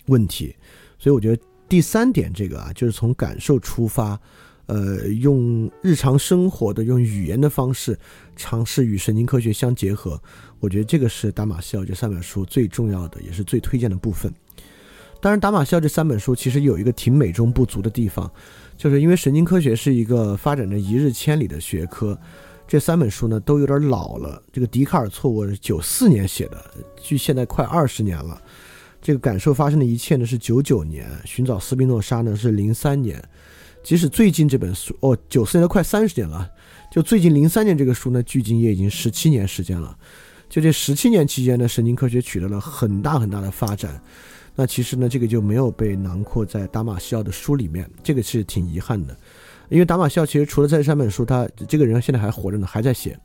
[0.08, 0.54] 问题，
[1.00, 4.20] 所以我觉得第三点这个啊，就是从感受出发，
[4.66, 7.98] 呃，用日常生活的用语言的方式
[8.36, 10.22] 尝试与神经科学相结合，
[10.60, 14.30] 我觉得这个是达马西奥这三本书最重要的，也是最推荐的部分。
[15.22, 18.30] 当然，达马西奥这三本书其实有一个挺美中不足的地方，
[18.76, 22.20] 就是因为神经科学是一个发展着一日千里的学科。
[22.68, 24.42] 这三本书呢都有点老了。
[24.52, 26.64] 这个笛卡尔错误是九四年写的，
[27.02, 28.42] 距现在快二十年了。
[29.02, 33.24] 这个感受发生的一切呢是九九年，寻找斯宾诺莎呢是零三年。
[33.84, 36.50] 即使最近这本书哦，九四年都快三十年了，
[36.92, 39.98] 就最近零三年这个书呢，距今也已经十七年时间了。
[40.50, 44.02] 就这十七年期间呢，神经科学取得了很大很大的发展。
[44.56, 49.16] 那其实呢，这个就没有被囊括在达马西奥的书里面，这个是挺遗憾的。
[49.70, 53.20] 因为达马西奥其实除了这三本书，他这个人现在还活着呢，还在写。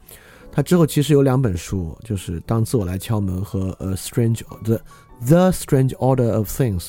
[0.51, 4.81] 他之后其实有两本书，就是《当自我来敲门》和《呃 Strange the
[5.27, 6.81] The Strange Order of Things》。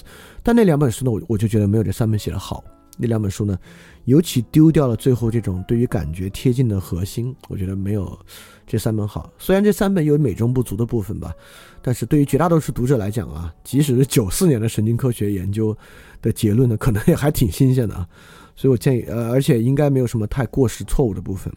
[0.43, 2.63] 但那两本书呢，我我就觉得没有这三本写的好。
[2.97, 3.57] 那两本书呢，
[4.05, 8.19] 尤其丢掉了最后这种对于感觉贴近的核心，我觉得没有
[8.67, 9.31] 这三本好。
[9.39, 11.33] 虽然这三本有美中不足的部分吧，
[11.81, 15.75] 但是对于绝大多数读者来讲啊，即使是九四年的神经科学研究
[16.21, 18.07] 的结论呢，可能也还挺新鲜的啊。
[18.55, 21.51] 所以我建议，呃，而且应该没有什么太过时错误的部分，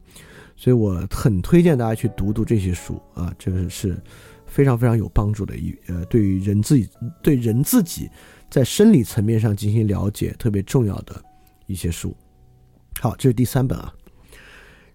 [0.56, 3.96] 所以我很推荐大家去读读这些书啊，这个是
[4.46, 6.88] 非常非常有帮助的一呃，对于人自己
[7.22, 8.08] 对人自己
[8.50, 11.22] 在生理层面上进行了解特别重要的
[11.66, 12.16] 一些书。
[13.00, 13.92] 好，这是第三本啊。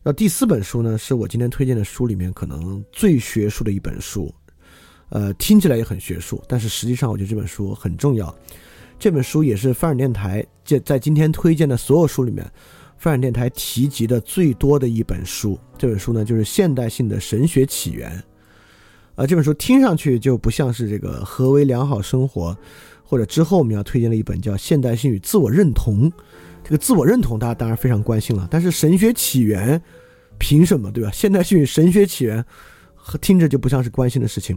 [0.04, 4.34] 那第四本书呢，是我今天推荐的书里面可能最学术的一本书，
[5.10, 8.36] 呃，听起来也很学术，但是实际上我觉得这本书很重要。
[9.02, 12.48] 这本书也是范尔电台在在今天推荐的所有书里面，
[13.00, 15.60] 范尔电台提及的最多的一本书。
[15.76, 18.12] 这本书呢，就是《现代性的神学起源》。
[19.16, 22.56] 啊，这本书听上去就不像是这个何为良好生活，
[23.04, 26.08] 或者之后我们要推荐的一本叫《现代性与自我认同》。
[26.64, 29.82] 这个自我认同大家当然非常关心了，但是神学起源
[30.38, 31.10] 凭什么，对吧？
[31.12, 32.46] 现代性与神学起源
[32.94, 34.56] 和，听着就不像是关心的事情。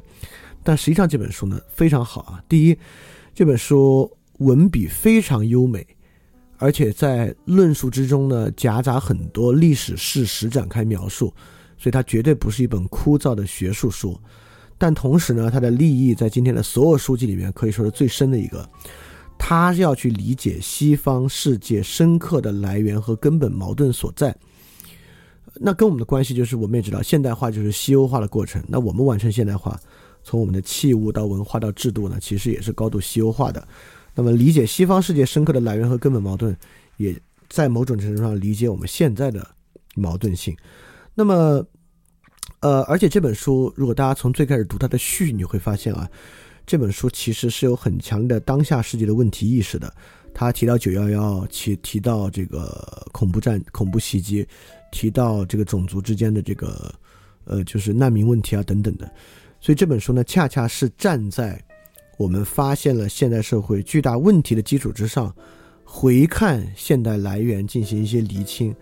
[0.62, 2.44] 但实际上这本书呢非常好啊。
[2.46, 2.78] 第一，
[3.34, 4.14] 这本书。
[4.44, 5.86] 文笔非常优美，
[6.58, 11.32] 而且在论述之中呢，夹杂很多历史事实展开描述，
[11.78, 14.18] 所以它绝对不是一本枯燥的学术书。
[14.76, 18.68] 但同时呢，它的立意在今天的所有书籍里面可以说是最深的一个。
[19.38, 24.34] 它要去理解西方世界深刻的来源和根本矛盾所在。
[25.54, 28.62] 那跟我们的关系就是，我们也知道现代化就是西欧化的过程。
[28.68, 29.78] 那我们完成现代化，
[30.22, 33.66] 从我们的器物到文化到制度呢，其实也是高度西欧化的。
[34.16, 36.56] 那么，理解西方世界深刻的来源和根本矛盾，
[36.98, 39.44] 也在某种程度上理解我们现在的
[39.96, 40.56] 矛盾性。
[41.14, 41.66] 那么，
[42.60, 46.08] 呃，而且这本书，如果大家从最开始读它的序，你会发现啊，
[46.64, 49.92] 这本书其实是有很强的当下世界的问题意识的。
[50.32, 54.46] 他提到九幺幺，提提到这个恐怖战、恐怖袭击，
[54.92, 56.94] 提到这个种族之间的这个，
[57.46, 59.12] 呃，就是难民问题啊等等的。
[59.60, 61.60] 所以这本书呢，恰恰是站在。
[62.16, 65.34] 我们发现了现代社会巨大问题的基础之上，
[65.82, 68.74] 回看现代来源进行一些厘清。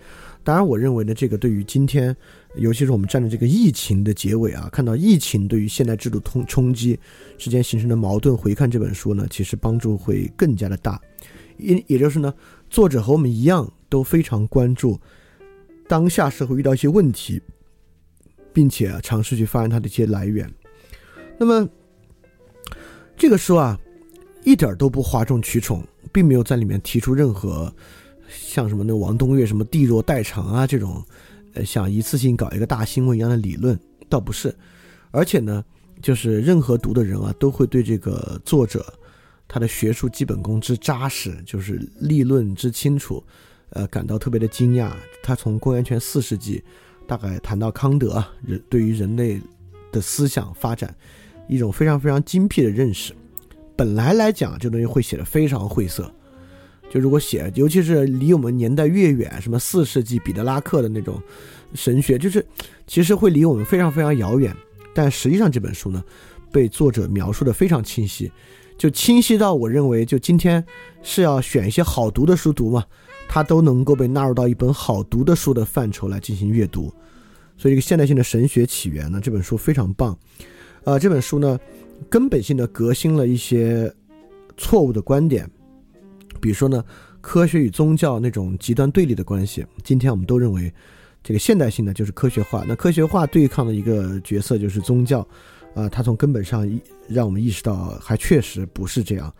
[0.44, 2.14] 当然，我认为呢，这个对于今天，
[2.56, 6.98] 尤其是我们站在这个疫情的结尾啊，看到疫情对于现代制度冲冲击
[7.38, 11.00] 之间形成的矛盾，回看这本书呢，其实帮助会更加的大。
[11.56, 12.34] 也也就是呢，
[12.68, 15.00] 作者和我们一样都非常关注
[15.88, 17.40] 当下社会遇到一些问题，
[18.52, 20.52] 并且尝试去发现它的一些来源。
[21.38, 21.68] 那么。
[23.16, 23.78] 这个书啊，
[24.44, 27.72] 一点都不哗众取宠，并没有在里面提出任何
[28.28, 31.04] 像什么那王东岳什么地弱代偿啊这种，
[31.54, 34.54] 呃，想一次性搞一个大新闻一样的理论，倒不是。
[35.10, 35.64] 而且呢，
[36.00, 38.92] 就是任何读的人啊，都会对这个作者
[39.46, 43.22] 他的学术基本功之扎实，就是立论之清楚，
[43.70, 44.90] 呃，感到特别的惊讶。
[45.22, 46.64] 他从公元前四世纪
[47.06, 49.40] 大概谈到康德人对于人类
[49.92, 50.92] 的思想发展。
[51.52, 53.12] 一种非常非常精辟的认识，
[53.76, 56.10] 本来来讲，这东西会写的非常晦涩。
[56.90, 61.20] 就如果写，尤其是离我们年代越远，什么四世纪彼得拉克的那种
[61.74, 62.44] 神学，就是
[62.86, 64.54] 其实会离我们非常非常遥远。
[64.94, 66.02] 但实际上这本书呢，
[66.50, 68.32] 被作者描述的非常清晰，
[68.78, 70.64] 就清晰到我认为，就今天
[71.02, 72.84] 是要选一些好读的书读嘛，
[73.28, 76.92] 它都能够被纳入到一本好读的书的范畴来进行阅读。
[77.56, 80.18] 所以，这个现代性的神学起源呢，这本书非常棒。
[80.84, 81.58] 呃，这本书呢，
[82.08, 83.92] 根本性的革新了一些
[84.56, 85.48] 错误的观点，
[86.40, 86.84] 比如说呢，
[87.20, 89.64] 科学与宗教那种极端对立的关系。
[89.84, 90.72] 今天我们都认为，
[91.22, 95.20] 这个现代性呢就是科学化，那科学化对抗的一个角色就是宗教，
[95.74, 96.68] 啊，它从根本上
[97.06, 99.32] 让我们意识到还确实不是这样。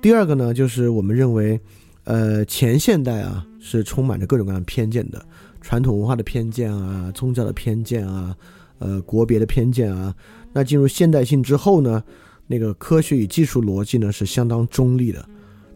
[0.00, 1.60] 第二个呢，就是我们认为，
[2.04, 5.22] 呃，前现代啊是充满着各种各样偏见的，
[5.60, 8.34] 传统文化的偏见啊，宗教的偏见啊，
[8.78, 10.14] 呃，国别的偏见啊。
[10.52, 12.02] 那进入现代性之后呢，
[12.46, 15.24] 那个科学与技术逻辑呢是相当中立的。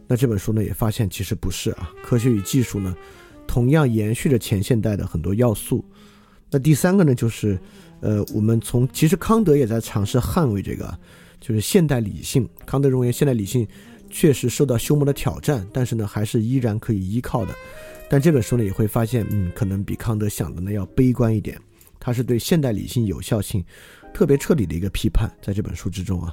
[0.07, 2.95] 那这本书呢也发现其实不是啊，科学与技术呢
[3.47, 5.85] 同样延续着前现代的很多要素。
[6.51, 7.59] 那第三个呢就是，
[8.01, 10.97] 呃，我们从其实康德也在尝试捍卫这个，
[11.41, 12.49] 就是现代理性。
[12.67, 13.67] 康德认为现代理性
[14.11, 17.55] 确实受到休谟的挑战，但是呢还是依然可以依靠的。
[18.09, 21.59] 但这本书呢也会发现，嗯，可能比康德想的呢要悲观一点。
[22.05, 23.65] 他是对现代理性有效性。
[24.13, 26.33] 特别彻底的一个批判，在这本书之中啊，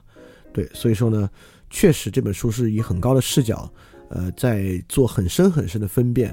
[0.54, 1.28] 对，所以说呢，
[1.72, 3.68] 确实这本书是以很高的视角，
[4.10, 6.32] 呃，在做很深很深的分辨，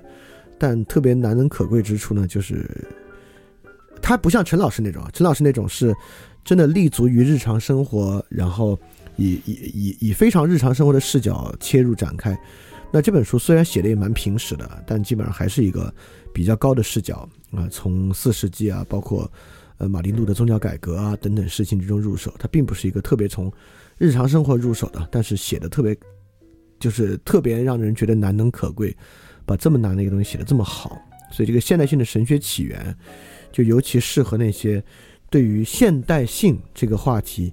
[0.58, 2.68] 但特别难能可贵之处呢，就是
[4.02, 5.94] 他不像陈老师那种，陈老师那种是
[6.44, 8.78] 真的立足于日常生活，然后
[9.16, 12.38] 以以以以非常日常生活的视角切入展开，
[12.90, 15.94] 那这本书虽然写的也蛮平实的，但基本上还是一个
[16.32, 19.30] 比较高的视角啊，从四世纪啊，包括
[19.76, 22.32] 呃马丁路的宗教改革啊等等事情之中入手。
[22.38, 23.52] 它并不是一个特别从
[23.98, 25.94] 日常生活入手的，但是写的特别
[26.80, 28.96] 就是特别让人觉得难能可贵，
[29.44, 30.98] 把这么难的一个东西写的这么好。
[31.30, 32.96] 所以这个现代性的神学起源，
[33.52, 34.82] 就尤其适合那些
[35.28, 37.52] 对于现代性这个话题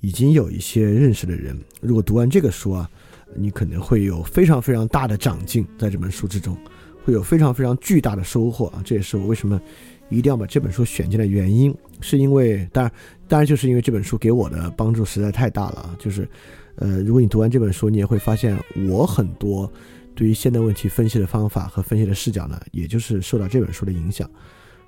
[0.00, 1.58] 已经有一些认识的人。
[1.80, 2.90] 如果读完这个书啊。
[3.36, 6.56] 你可能会有非常非常大的长进，在这本书之中，
[7.04, 8.82] 会有非常非常巨大的收获啊！
[8.84, 9.60] 这也是我为什么
[10.08, 12.92] 一定要把这本书选进来的原因，是因为当然，
[13.28, 15.96] 当然就是因为这本书给我的帮助实在太大了啊！
[15.98, 16.28] 就是，
[16.76, 19.70] 呃，如果你读完这本书，你也会发现我很多
[20.14, 24.28] 对于现代问题分析的方法和分析的视角呢，也就是受到这本书的影响，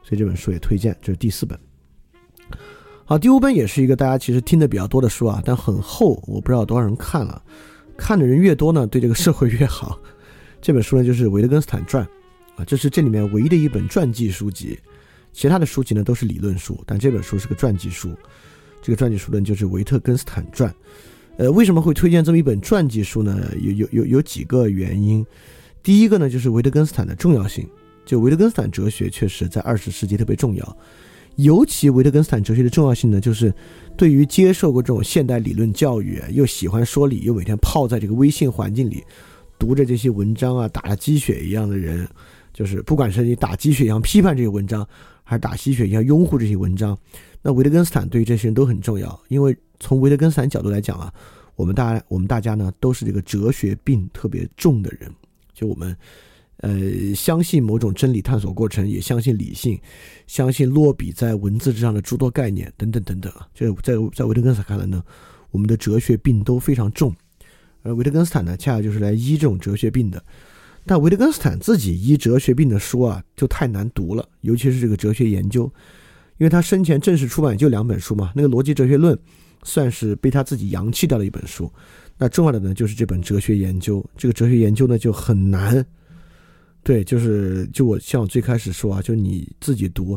[0.02, 0.96] 所以这本书也推荐。
[1.00, 1.58] 这是第四本。
[3.04, 7.42] 好，第五本也是一个大家其实听的比较多的书啊，但很厚，我不知道多少人看了。
[7.96, 9.98] 看的人越多呢，对这个社会越好。
[10.60, 12.04] 这本书呢，就是《维特根斯坦传》，
[12.60, 14.78] 啊，这是这里面唯一的一本传记书籍。
[15.32, 18.14] 其他的书籍呢都是理论书，但这本书是个传记书。
[18.80, 20.70] 这个传记书呢就是《维特根斯坦传》。
[21.36, 23.46] 呃，为什么会推荐这么一本传记书呢？
[23.60, 25.24] 有有有有几个原因。
[25.82, 27.68] 第一个呢，就是维特根斯坦的重要性。
[28.06, 30.76] 就维特根斯坦哲学确实在二十世纪特别重要。
[31.36, 33.52] 尤其维特根斯坦哲学的重要性呢，就是
[33.96, 39.04] 对于接受过这种现代理论教育，又喜欢说理，又每天泡在这个微信环境里，
[39.58, 42.08] 读着这些文章啊，打了鸡血一样的人，
[42.54, 44.86] 就是不管是你打鸡血一样批判这些文章，
[45.24, 46.96] 还是打鸡血一样拥护这些文章，
[47.42, 49.20] 那维特根斯坦对于这些人都很重要。
[49.28, 51.12] 因为从维特根斯坦角度来讲啊，
[51.54, 55.12] 我们大我们大家呢都是这个哲学病特别重的人，
[55.52, 55.94] 就我们。
[56.58, 59.78] 呃，相信某种真理探索过程，也相信理性，
[60.26, 63.46] 相信落笔在文字之上的诸多概念，等等等等啊。
[63.54, 65.04] 这在在维特根斯坦看来呢，
[65.50, 67.14] 我们的哲学病都非常重，
[67.82, 70.22] 而维特根斯坦呢，恰恰就是来医这种哲学病的。
[70.86, 75.64] 但维特根斯坦自己医哲学病的书啊，就太难读了，尤其是这个哲学研究，
[76.38, 79.14] 因为他生前正式出版就两本书嘛，那个《逻辑哲学论》
[79.62, 81.70] 算是被他自己扬弃掉了一本书，
[82.16, 85.84] 那重要的呢就是这本哲学研究，这个哲学研究呢就很难。
[86.86, 90.16] 对，就是就我像我最开始说啊，就你自己读，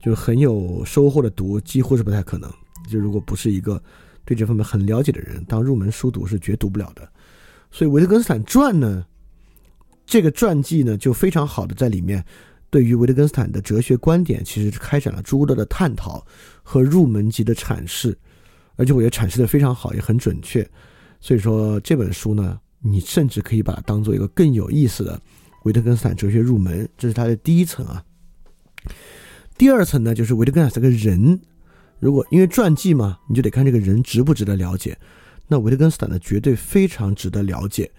[0.00, 2.50] 就很有收获的读，几乎是不太可能。
[2.88, 3.78] 就如果不是一个
[4.24, 7.06] 对这方面很了解的人，当入门书读是绝读不了的。
[7.70, 9.04] 所以维特根斯坦传呢，
[10.06, 12.24] 这个传记呢，就非常好的在里面，
[12.70, 16.26] 对于维特根斯坦的哲学观点，其实开展了诸多的探讨
[16.62, 18.16] 和入门级的阐释，
[18.76, 20.66] 而且我觉得阐释的非常好，也很准确。
[21.20, 25.20] 所以说这本书呢，你甚至可以把它当做一个更有意思的。
[25.66, 28.04] 维特根斯坦哲学入门，这是他的第一层啊。
[29.58, 31.40] 第二层呢，就是维特根斯坦这个人，
[31.98, 34.96] 如果因为传记嘛，你就得看这个人值不值得了解。
[35.48, 37.90] 那维特根斯坦呢，绝对非常值得了解，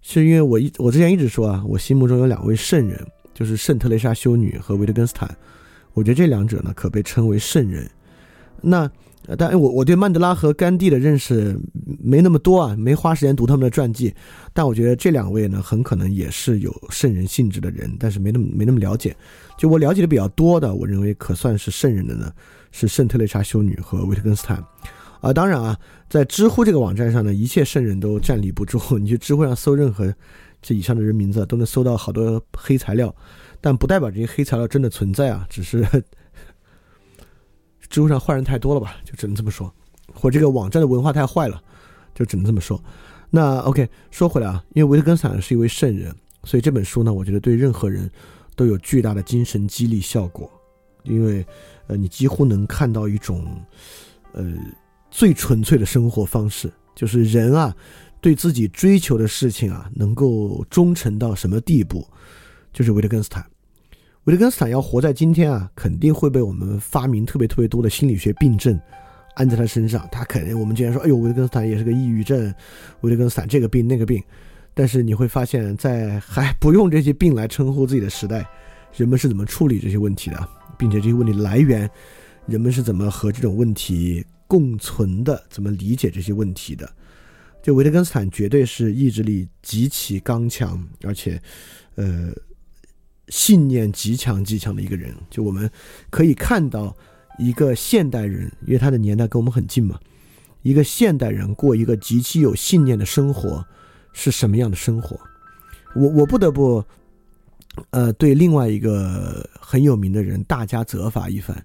[0.00, 5.32] 是因为我一我之前一直说啊，我心目中有两位圣人，就是圣特蕾莎修女和维特根斯坦，
[5.92, 7.88] 我觉得这两者呢，可被称为圣人。
[8.62, 8.90] 那，
[9.36, 11.58] 但我我对曼德拉和甘地的认识
[12.02, 14.14] 没那么多啊，没花时间读他们的传记。
[14.52, 19.14] 但我觉得这两位呢，很可能也是有圣人性质的人，但是没那么没那么了解。
[19.58, 22.32] 就我了解的比较多的，我认为可算是圣人的呢，
[22.70, 24.64] 是圣特蕾莎修女和维特根斯坦。
[25.20, 28.80] 啊，当然啊，在知乎这个网站上呢，一切圣人都站立不住。
[28.98, 30.12] 你去知乎上搜任何
[30.60, 33.14] 这以上的人名字，都能搜到好多黑材料，
[33.60, 35.86] 但不代表这些黑材料真的存在啊，只是。
[37.92, 39.70] 知乎上坏人太多了吧，就只能这么说，
[40.14, 41.62] 或这个网站的文化太坏了，
[42.14, 42.82] 就只能这么说。
[43.28, 46.10] 那 OK，说回来啊，因为维特根斯坦是一位圣人，
[46.44, 48.10] 所以这本书呢，我觉得对任何人
[48.56, 50.50] 都有巨大的精神激励效果，
[51.02, 51.44] 因为
[51.86, 53.46] 呃，你几乎能看到一种
[54.32, 54.42] 呃
[55.10, 57.76] 最纯粹的生活方式，就是人啊
[58.22, 62.06] 对自己追求的事情啊能够忠诚到什么地步，
[62.72, 63.44] 就是维特根斯坦。
[64.24, 68.80] 维特根斯坦要活在今天啊，肯定会被我们发明特别特别多的心理学病症
[69.34, 70.08] 安在他身上。
[70.12, 72.54] 他肯定，我们竟然说，哎呦，维特根斯坦也是个抑郁症，
[73.00, 74.22] 维特根斯坦这个病那个病。
[74.74, 78.46] 但是你会发现在还不用这些病来称呼自己的时代，
[78.96, 80.48] 人们是怎么处理这些问题的，
[80.78, 81.90] 并且这些问题来源，
[82.46, 86.88] 人们是怎么和这种问题共存的，怎么理解这些问题的？
[87.60, 91.42] 就维特根斯坦绝对是意志力极其刚强，而且，
[91.96, 92.32] 呃。
[93.32, 95.68] 信念极强极强的一个人，就我们
[96.10, 96.94] 可以看到
[97.38, 99.98] 一个现代人，因为他的年代跟我们很近嘛，
[100.60, 103.64] 一个现代人过一个极其有信念的生活
[104.12, 105.18] 是什么样的生活？
[105.94, 106.84] 我我不得不，
[107.88, 111.56] 呃，对另外一个很有名的人大加责罚一番，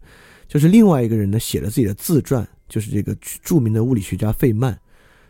[0.48, 3.14] 就是另外一个人呢写了自己的自传，就是这个
[3.44, 4.80] 著名的物理学家费曼，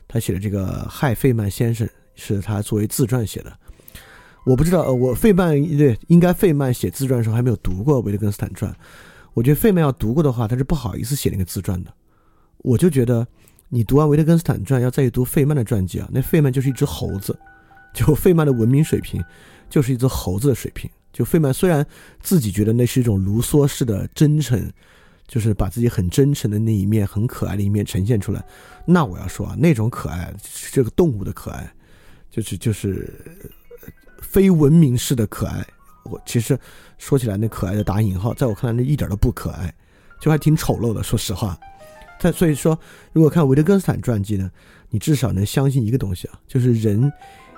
[0.08, 3.60] 他写的这个《害费曼先生》是他作为自传写的。
[4.48, 8.74] 我不知道，呃，我费曼对应该费曼写自传的时候还没有读过维特根斯坦传。
[9.34, 11.94] 我觉得费曼要读过的话，他是不好意思写那个自传的。
[12.60, 13.28] 我就觉得
[13.68, 17.38] 你读完维特根斯坦传，要再去读费曼的传记啊，那费曼就是一只猴子，
[17.94, 19.22] 就费曼的文明水平
[19.70, 20.90] 就是一只猴子的水平。
[21.12, 21.86] 就费曼虽然
[22.22, 24.72] 自己觉得那是一种卢梭式的真诚，
[25.28, 28.42] 就是把自己很真诚的那一面、很可爱的一面呈现出来。
[28.86, 31.70] 那我要说啊，那种可爱是这个动物的可爱，
[32.32, 33.14] 就是就是。
[34.30, 35.66] 非文明式的可爱，
[36.04, 36.58] 我其实
[36.98, 39.74] 说起来那可爱的打引号，在我看来那一点都不可爱，
[40.20, 41.02] 就还挺丑陋的。
[41.02, 41.58] 说实话，
[42.20, 42.78] 但所以说，
[43.14, 44.52] 如果看维特根斯坦传记呢，
[44.90, 47.12] 你至少能相信一个东西啊，就是人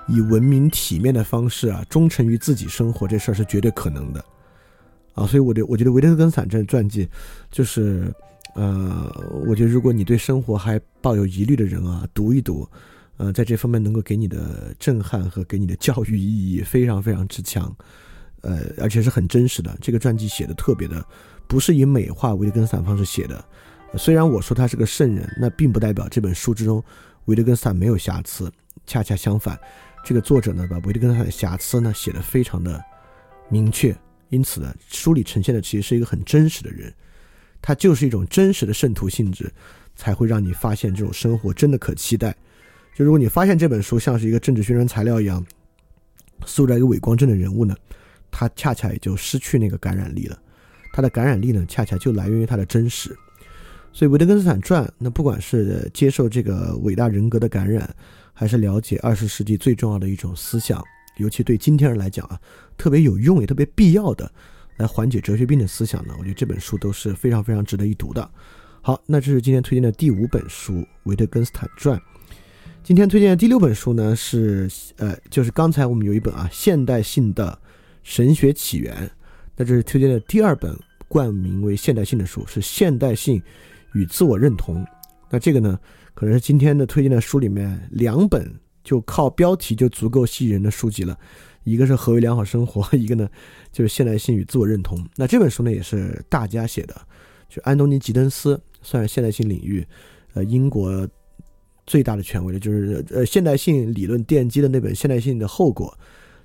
[0.08, 4.24] 以文明体面的方式啊，忠诚于自己生活这事儿是绝对可能的
[5.14, 5.26] 啊。
[5.26, 7.08] 所以，我的我觉得维特根斯坦这传记，
[7.50, 8.14] 就是
[8.54, 9.12] 呃，
[9.46, 12.68] 我觉得如果你对生活还抱有疑虑的人啊，读一读。
[13.20, 17.70] 呃，在这方面能够给你的震撼和给你的教育意义非常非常之强，
[18.40, 19.76] 呃，而且是很真实的。
[19.78, 21.04] 这个传记写的特别的，
[21.46, 23.44] 不是以美化维特根斯坦方式写的。
[23.98, 26.82] 虽然我说他是个圣人，那并不代表这本书之中
[27.26, 28.50] 维特根斯坦没有瑕疵。
[28.86, 29.60] 恰恰相反，
[30.02, 32.82] 这个作者呢把维特根斯坦的瑕疵呢写的非常的
[33.50, 33.94] 明确。
[34.30, 36.90] 因此呢，书里呈现的其实是一个很真实的人，
[37.60, 39.52] 他就是一种真实的圣徒性质，
[39.94, 42.34] 才会让你发现这种生活真的可期待。
[42.94, 45.44] 就如果你发现这本书像是一个政治宣传材料一样，
[46.44, 47.74] 塑造一个伪光正的人物呢，
[48.30, 50.38] 它恰恰也就失去那个感染力了。
[50.92, 53.16] 它的感染力呢，恰恰就来源于它的真实。
[53.92, 57.88] 所以维特根斯坦传，那不管是接受这个伟大人格的感染，
[58.32, 60.84] 还是了解二十世纪最重要的一种思想，
[61.16, 62.38] 尤其对今天人来讲啊，
[62.76, 64.30] 特别有用也特别必要的，
[64.76, 68.30] 来缓解哲学病的思想呢，我觉得这本书都是非常非常值得一读的。
[68.82, 70.74] 好，那这是今天推荐的第五本书
[71.04, 71.98] 《维特根斯坦传》。
[72.82, 77.56] 今天推荐的第六本书呢，是呃，就是刚才我们有一本啊，现代性的
[78.02, 79.08] 神学起源。
[79.54, 80.76] 那这是推荐的第二本
[81.06, 83.40] 冠名为现代性的书，是现代性
[83.92, 84.84] 与自我认同。
[85.28, 85.78] 那这个呢，
[86.14, 88.52] 可能是今天的推荐的书里面两本
[88.82, 91.16] 就靠标题就足够吸引人的书籍了。
[91.62, 93.28] 一个是何为良好生活，一个呢
[93.70, 94.98] 就是现代性与自我认同。
[95.14, 97.00] 那这本书呢也是大家写的，
[97.48, 99.86] 就安东尼吉登斯算是现代性领域，
[100.32, 101.06] 呃，英国。
[101.90, 105.92] 最大的权威的就是呃现代性理论奠基的那本《现代性的后果》，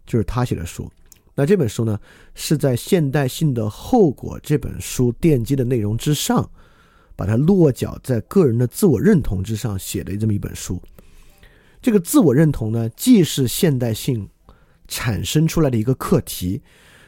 [0.04, 0.92] 就是他写的书。
[1.36, 2.00] 那这本书呢，
[2.34, 6.50] 是在《现代性的后果》这本书奠基的内容之上，
[7.16, 10.82] 把它落脚在个人的自我认同之上写的这么一本书。
[11.80, 14.28] 这个自我认同呢，既是现代性
[14.88, 16.60] 产生出来的一个课题，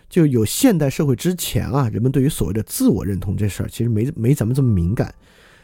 [0.08, 5.12] 就有现代社会之前啊，人们对于所谓的自我认同这事儿其实没没咱们这么敏感。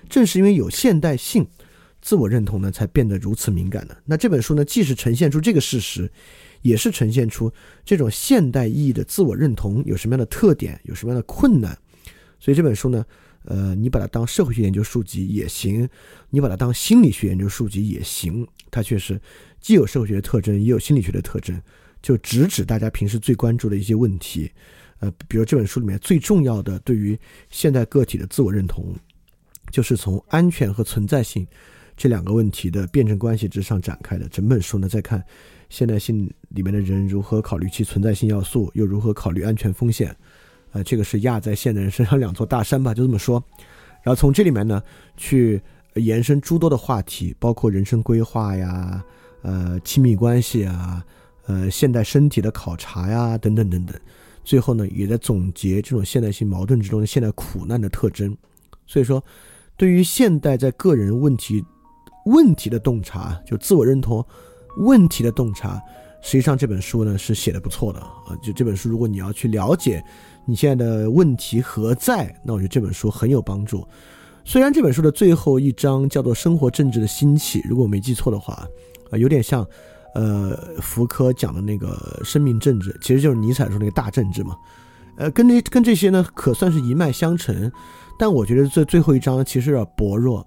[0.10, 1.46] 正是因为有现代性。
[2.04, 3.98] 自我认同呢，才变得如此敏感的。
[4.04, 6.12] 那这本书呢，既是呈现出这个事实，
[6.62, 7.50] 也是呈现出
[7.86, 11.76] 这种现代意义的自我认同有什么样的特点，有什么样的困难。
[12.42, 13.06] 所以这本书呢，
[13.46, 15.88] 呃，你把它当社会学研究书籍也行，
[16.30, 18.46] 你把它当心理学研究书籍也行。
[18.70, 19.18] 它确实
[19.62, 21.58] 既有社会学的特征，也有心理学的特征，
[22.02, 24.52] 就直指大家平时最关注的一些问题。
[25.00, 27.18] 呃，比如这本书里面最重要的对于
[27.50, 28.94] 现代个体的自我认同，
[29.72, 31.48] 就是从安全和存在性。
[31.96, 35.24] 这两个问题的辩证关系之上展开的整本书呢，再看
[35.70, 40.16] 现代性里面的人如何考虑其存在性要素，又如何考虑安全风险，
[40.72, 43.44] 呃，这个是压在现代人身上两座大山吧，就这么说。
[44.04, 44.82] 然后从这里面呢，
[45.16, 45.62] 去
[45.96, 49.04] 延伸诸多的话题，包括人生规划呀，
[49.44, 51.06] 呃，亲密关系啊，
[51.46, 53.96] 呃，现代身体的考察呀，等等等等。
[54.44, 58.36] 最后呢，也在总结这种现代性矛盾之中的现代苦难的特征。
[58.86, 59.24] 所以说，
[59.78, 61.64] 对于现代在个人问题。
[62.26, 64.26] 问题的洞察，就自我认同
[64.78, 65.82] 问题的洞察，
[66.22, 68.36] 实际上这本书呢是写的不错的啊。
[68.42, 70.04] 就这本书，如果你要去了解
[70.46, 73.86] 你现在的问题何在，那我觉得这本书很有帮助。
[74.46, 78.68] 虽然这本书的最后一章叫做“生活政治的兴起”，如果我没记错的话，
[79.10, 79.66] 啊，有点像
[80.16, 84.56] 呃福柯讲的那个生命政治，其实就是尼采说那个大政治嘛。
[85.16, 87.72] 呃，跟这跟这些呢可算是一脉相承，
[88.18, 90.46] 但我觉得这最后一章其实有点薄弱。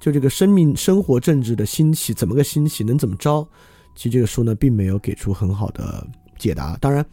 [0.00, 3.46] 就这个生命生活政治的兴起，怎么个兴起，能怎么着？
[3.94, 6.76] 其实这个书呢，并没有给出很好的解答。
[6.78, 7.04] 当然，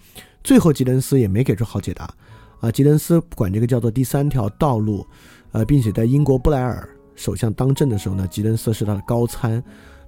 [0.44, 2.14] 最后吉登斯也没给出好解答
[2.60, 2.72] 啊。
[2.72, 5.06] 吉登斯管这个叫做第三条道路，
[5.52, 9.64] 呃，并且在英国布莱尔首相当政的时候呢，吉登斯是他的高参。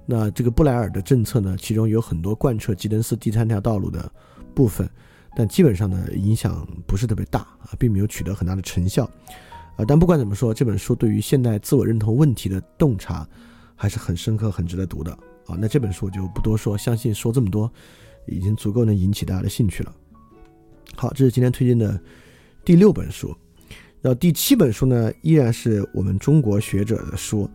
[0.06, 4.12] 那这个布莱尔的政策呢，其中有很多贯彻吉登斯第三条道路的
[4.54, 4.90] 部分，
[5.36, 9.10] 但基本上呢，影响不是特别大啊，并没有取得很大的成效。
[9.76, 13.28] 啊，但不管怎么说，这本书对于现代自我认同问题的洞察
[13.76, 15.12] 还是很深刻、很值得读的
[15.48, 15.58] 啊。
[15.60, 17.72] 那这本书我就不多说，相信说这么多，
[18.28, 19.94] 已经足够能引起大家的兴趣了。
[20.96, 22.00] 好，这是今天推荐的
[22.64, 23.36] 第六本书。
[24.02, 27.50] 然后第七本书呢，依然是我们中国学者的书。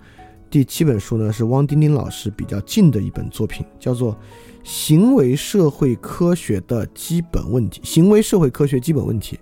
[0.50, 4.14] 第七本书呢，是汪丁丁老师比较近的一本作品，叫做
[4.64, 9.38] 《行为社会科学的基本问题》，行为社会科学基本问题，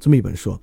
[0.00, 0.58] 这么一本书。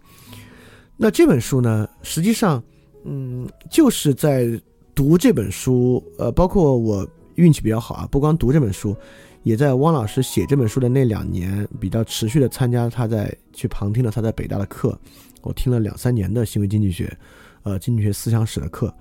[0.98, 2.62] 那这本书呢，实际上，
[3.06, 4.60] 嗯，就是在
[4.96, 8.96] 读这本书，呃，包括我运气比较好啊，不光读这本书，
[9.44, 15.00] 也在汪老师写这本书的那两年，比较持续的参加他在去旁听了他在北大的课。
[15.44, 17.16] 我听了两三年的行为经济学，
[17.62, 18.92] 呃，经济学思想史的课，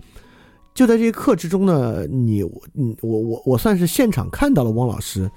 [0.75, 2.43] 就在这些课之中呢，你，
[2.75, 5.29] 嗯，我，我，我算是现场看到了汪老师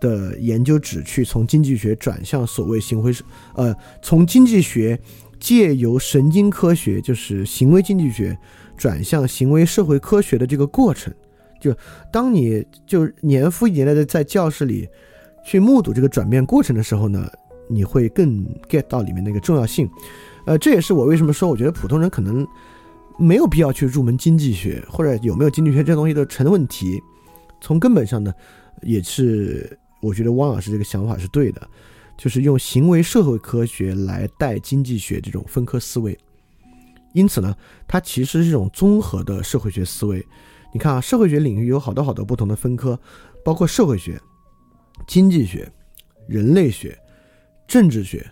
[0.00, 3.14] 的研究旨趣，从经济学转向所谓行为，
[3.54, 4.98] 呃，从经济学
[5.40, 8.38] 借由神经科学，就是行为经济学，
[8.76, 11.12] 转向行为社会科学的这个过程。
[11.60, 11.74] 就
[12.12, 14.88] 当你就年复一年的在教室里
[15.44, 17.28] 去目睹这个转变过程的时候呢，
[17.68, 19.88] 你会更 get 到里面那个重要性。
[20.46, 22.46] 呃，这也是我为什么说，我觉得普通人可能
[23.18, 27.00] 没有必要去入门经济学，或者有没有经济学这东西都成问题。
[27.60, 28.32] 从根本上呢，
[28.82, 31.68] 也是我觉得汪老师这个想法是对的，
[32.18, 36.18] 就是用行为社会科学来带经济学这种分科思维。
[37.14, 37.56] 因此呢，
[37.86, 40.22] 它其实是一种综合的社会学思维。
[40.74, 43.00] 你看啊，社会学领域有好多好多不同的分科，
[43.42, 44.20] 包括社会学、
[45.06, 45.72] 经济学、
[46.26, 46.98] 人类学、
[47.66, 48.30] 政治学。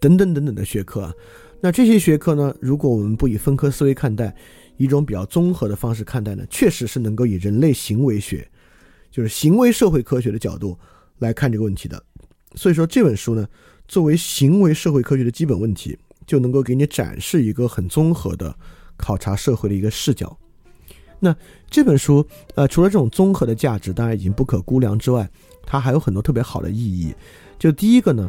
[0.00, 1.12] 等等等等的学科啊，
[1.60, 4.32] 那这些学科呢，如果我们不以分科思维看待，
[4.76, 8.48] 一种比较综合的方式看待呢，确实是能够以人类行为学，
[9.10, 10.78] 就是行为社会科学的角度
[11.18, 12.00] 来看这个问题的。
[12.58, 13.46] 所以说这本书呢，
[13.86, 15.96] 作为行为社会科学的基本问题，
[16.26, 18.54] 就能够给你展示一个很综合的
[18.96, 20.36] 考察社会的一个视角。
[21.20, 21.34] 那
[21.70, 25.28] 这本书，呃，除了这种综合的价值，当然已经不可估量之外，
[25.64, 27.14] 它还有很多特别好的意义。
[27.58, 28.28] 就第一个呢。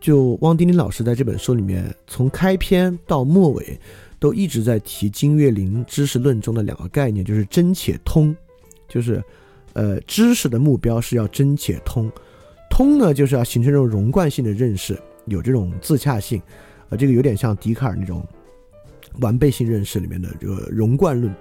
[0.00, 3.78] 就汪丁丁老师在这本书里面，从开篇到末尾，
[4.18, 8.34] 都一直在提金岳霖知识论中的两个概念，就是真且通。
[8.88, 9.22] 就是，
[9.74, 12.10] 呃，知识的目标是要真且通，
[12.70, 16.40] 通呢就是要形成这种融贯性的认识，有这种自洽性。
[16.88, 18.26] 呃，这个有点像笛卡尔那种
[19.20, 21.34] 完备性认识里面的这个融贯论。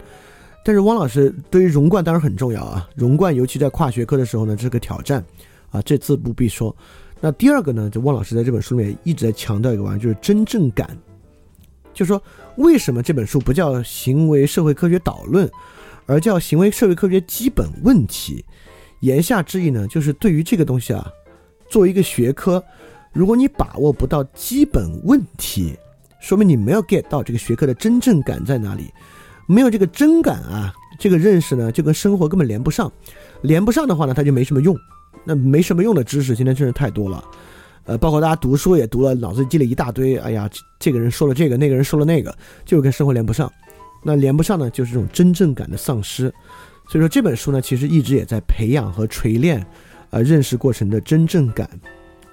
[0.65, 5.23] 但是汪老师对于融贯当然很重要啊，融贯尤其在跨学科的时候呢，这是个挑战
[5.71, 6.75] 啊，这自不必说。
[7.21, 10.95] 那第二个呢，就汪老师在这本书里面一直在强调一个玩意儿，就是真正感。
[11.93, 12.21] 就说
[12.57, 15.49] 为什么这本书不叫行为社会科学导论，
[16.05, 18.45] 而叫行为社会科学基本问题？
[18.99, 21.09] 言下之意呢，就是对于这个东西啊，
[21.70, 22.63] 作为一个学科，
[23.13, 25.78] 如果你把握不到基本问题，
[26.20, 28.91] 说明你没有 get 到这个学科的真正感在哪里，
[29.47, 32.91] 没有这个真感啊，这个认识呢，就跟生活根本连不上，
[33.41, 34.76] 连不上的话呢，它就没什么用。
[35.26, 37.24] 那没什么用的知识，今天真是太多了，
[37.86, 40.17] 呃，包括大家读书也读了，脑子记了一大堆。
[40.17, 40.49] 哎呀，
[40.80, 43.51] 这个人说了这个，那个人说了那个，就跟生活连不上。
[44.01, 46.34] 那连不上呢，就是这种真正感的丧失。
[46.88, 49.63] 所以说这本书呢，其实一直也在培养和锤炼，
[50.10, 51.70] 呃，认识过程的真正感。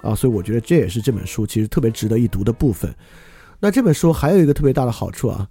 [0.01, 2.93] 啊，所以我觉得这也是这本书其实特别值得一读的部分。
[3.59, 5.49] 那这本书还有一个特别大的好处啊，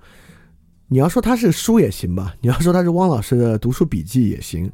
[0.86, 4.70] 你要说它是书也行吧，你要说它是汪老师的读书笔记也行。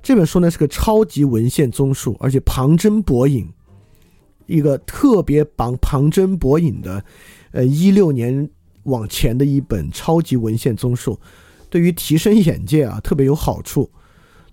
[0.00, 3.46] 这本书呢是个超级文献综述，而且旁征博引，
[4.46, 7.04] 一个特别绑旁征博引的，
[7.50, 8.48] 呃，一六年
[8.84, 11.18] 往前的一本超级文献综述，
[11.68, 13.90] 对于提升眼界啊特别有好处。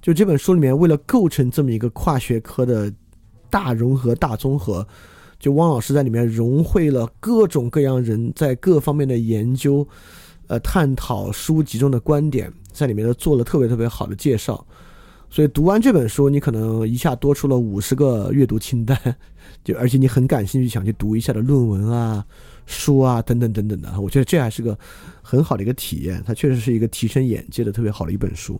[0.02, 2.91] 就这本书里面，为了构成这么一个跨学科的
[3.49, 4.86] 大融合、大综合，
[5.39, 9.88] 就汪老师在里面融汇了各种各样人在各方面的研究、
[10.47, 14.66] 呃探讨书籍中的观点，在里面都做了特别特别好的介绍。
[15.30, 18.99] 所以读完这本书，你可能一下多出了五十个阅读清单，
[19.64, 22.26] 就而且你很感兴趣，想去读一下的论文啊、
[22.66, 24.02] 书啊等等等等的。
[24.02, 24.78] 我觉得这还是个
[25.22, 28.60] 很好的一个体验，它确实是一个提升眼界的特别好的一本书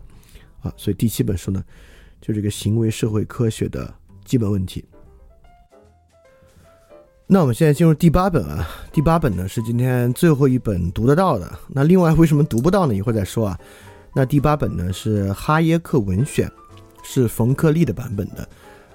[0.62, 0.72] 啊。
[0.76, 1.62] 所以第七本书呢，
[2.20, 3.92] 就这个行为社会科学的
[4.24, 4.84] 基本问题。
[7.26, 11.52] 那我们现在进入第八本啊，第八本呢是今天最后一本读得到的。
[11.68, 12.94] 那另外为什么读不到呢？
[12.94, 13.58] 一会儿再说啊。
[14.14, 16.50] 那第八本呢是哈耶克文选。
[17.04, 18.48] 是冯克利的版本的，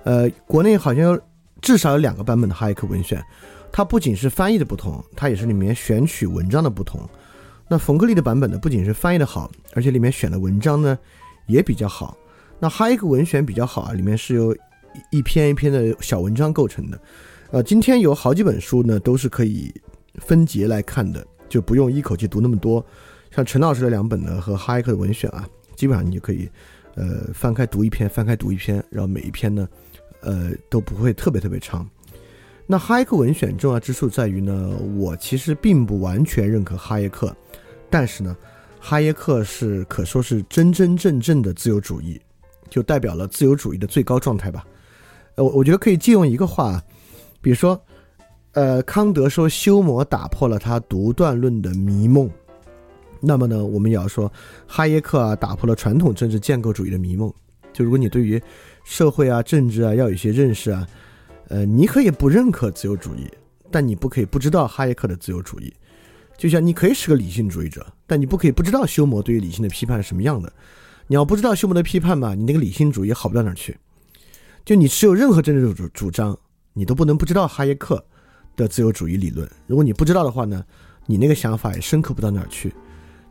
[0.05, 1.20] 呃，国内好像
[1.59, 3.22] 至少有两个版本的哈耶克文选，
[3.70, 7.01] 它不仅是翻译的不同，它也是里面选取文章的不同。
[7.68, 10.97] 那冯克利的版本呢，不仅是翻译的好，而且里面选的文章呢
[11.48, 12.18] 也比较好。
[12.60, 14.56] 那哈耶克文选比较好啊，里面是由
[15.12, 17.00] 一篇一篇的小文章构成的。
[17.52, 19.74] 呃，今天有好几本书呢，都是可以
[20.16, 22.86] 分节来看的，就不用一口气读那么多。
[23.32, 26.50] 像陈老师的两本呢和哈耶克的文选啊，基本上你就可以。
[27.00, 29.70] 呃，翻开读一篇，翻开读一篇，然后每一篇呢，
[30.22, 31.88] 呃，都不会特别特别长。
[32.66, 37.32] 那哈耶克文选重要之处在于呢，我其实并不完全认可哈耶克，
[37.88, 38.36] 但是呢，
[38.80, 42.19] 哈耶克是可说是真真正正的自由主义，
[42.69, 44.65] 就代表了自由主义的最高状态吧。
[45.36, 46.82] 呃，我我觉得可以借用一个话，
[47.41, 47.80] 比如说，
[48.53, 52.30] 呃，康德说修谟打破了他独断论的迷梦，
[53.19, 54.32] 那么呢，我们也要说
[54.65, 57.34] 哈耶克啊打破了传统政治建构主义的迷梦。
[57.73, 58.41] 就如果你对于
[58.84, 60.88] 社会啊、政治啊要有一些认识啊。
[61.49, 63.25] 呃，你可以不认可自由主义，
[63.71, 65.73] 但你不可以不知道哈耶克的自由主义。
[66.38, 70.51] 就像你可以是个理性主义者，但你不可以不知道休谟对于理性的批判是什么样的。
[71.07, 73.75] 你要不知道休谟的批判吧，你那个理性主义好不到哪儿去。
[74.63, 76.38] 就你持有任何政治主主张，
[76.73, 78.03] 你都不能不知道哈耶克
[78.55, 79.49] 的自由主义理论。
[79.65, 80.63] 如果你不知道的话呢，
[81.05, 82.73] 你那个想法也深刻不到哪儿去。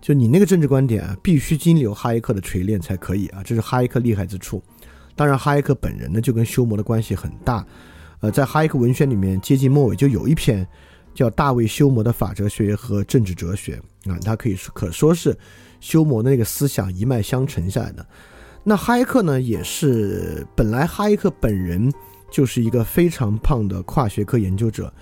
[0.01, 4.63] 就你那个政治观点啊，必须经由哈耶克的锤炼才可以啊，这是哈耶克厉害之处。
[5.15, 7.67] 当然，哈耶克本人呢，就跟休谟的关系很大。
[8.21, 10.67] 呃，在哈耶克文选里面，接近末尾就有一篇
[11.17, 13.81] 叫《大卫休谟的法哲学和政治哲学》
[14.13, 15.37] 啊，他可以说可说是
[15.81, 18.07] 休谟的那个思想一脉相承下来的。
[18.63, 21.91] 那哈耶克呢，也是本来哈耶克本人
[22.31, 24.93] 就是一个非常胖的跨学科研究者。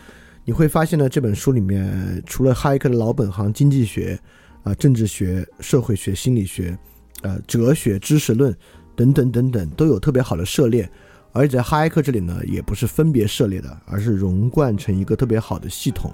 [0.44, 4.18] 你会发现呢，这本书里面除了哈耶克的老本行经济学
[4.62, 6.78] 啊、政治学、社会学、心理学、
[7.22, 8.54] 呃、哲学、知识论
[8.94, 10.88] 等等等等，都有特别好的涉猎。
[11.34, 16.12] 而且在哈耶克这里呢，也不是分别涉猎的，而是融贯成一个特别好的系统。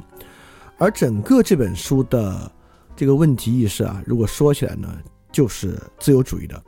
[0.79, 2.51] 而整个这本书的
[2.97, 4.89] 这个问题意识啊，如果说起来呢，
[5.31, 6.61] 就是自由主义的。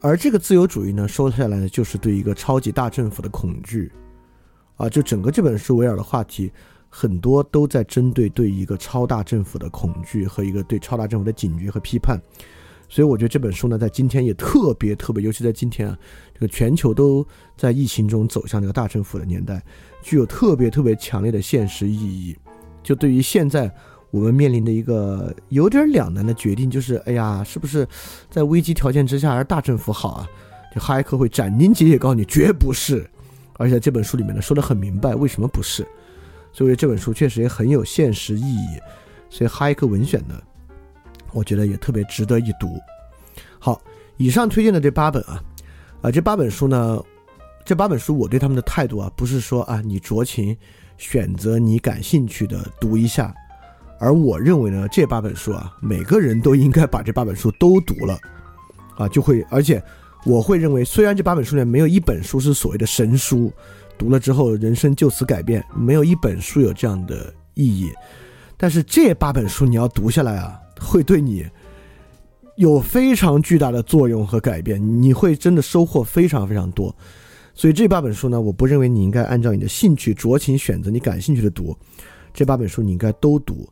[0.00, 3.92] 而这个自由主义呢，说下来呢，就是对一个超级大政府的恐惧。
[4.76, 6.50] 啊，就整个这本书围绕的话题，
[6.88, 12.20] 很多都在针对对一个超大政府的恐惧和一个对超大政府的警觉和批判。
[12.92, 15.98] 所以我觉得这本书呢，在今天也特别特别，尤其在今天啊，
[16.34, 17.26] 这个全球都
[17.56, 19.62] 在疫情中走向这个大政府的年代，
[20.02, 22.36] 具有特别特别强烈的现实意义。
[22.82, 23.74] 就对于现在
[24.10, 27.88] 我们面临的一个有点两难的决定，就是哎呀，是不是
[28.28, 30.28] 在危机条件之下还是大政府好啊？
[30.74, 33.08] 就哈耶克会斩钉截铁告诉你，绝不是。
[33.54, 35.82] 而且这本书里面呢，说的很明白，为什么不是？
[36.52, 38.78] 所以这本书确实也很有现实意义。
[39.30, 40.38] 所以哈耶克文选呢？
[41.32, 42.78] 我觉得也特别值得一读。
[43.58, 43.80] 好，
[44.16, 45.42] 以上推荐的这八本啊，
[46.02, 47.02] 啊，这八本书呢，
[47.64, 50.56] 这八本书我对他们的态度啊，不是说啊，你酌情
[50.98, 53.34] 选择你感兴趣的读一下，
[53.98, 58.18] 而我认为呢，这八本书啊，每个人都应该把这八本书都读了，
[58.96, 59.82] 啊，就会，而且
[60.24, 63.52] 我会认为，虽然这八本书里面没有一本书是所谓的神书，
[63.96, 67.92] 读了之后人生就此改变，没有一本书有这样的意义，
[68.56, 70.58] 但是这八本书你要读下来啊。
[70.82, 71.46] 会对你
[72.56, 76.94] 有非常巨大的作用和改变，你会真的收获非常非常多。
[77.54, 81.76] 所以这八本书呢，我不认为你应该按照你的兴趣酌情选择你感兴趣的读，
[82.34, 83.68] 这八本书你应该都读。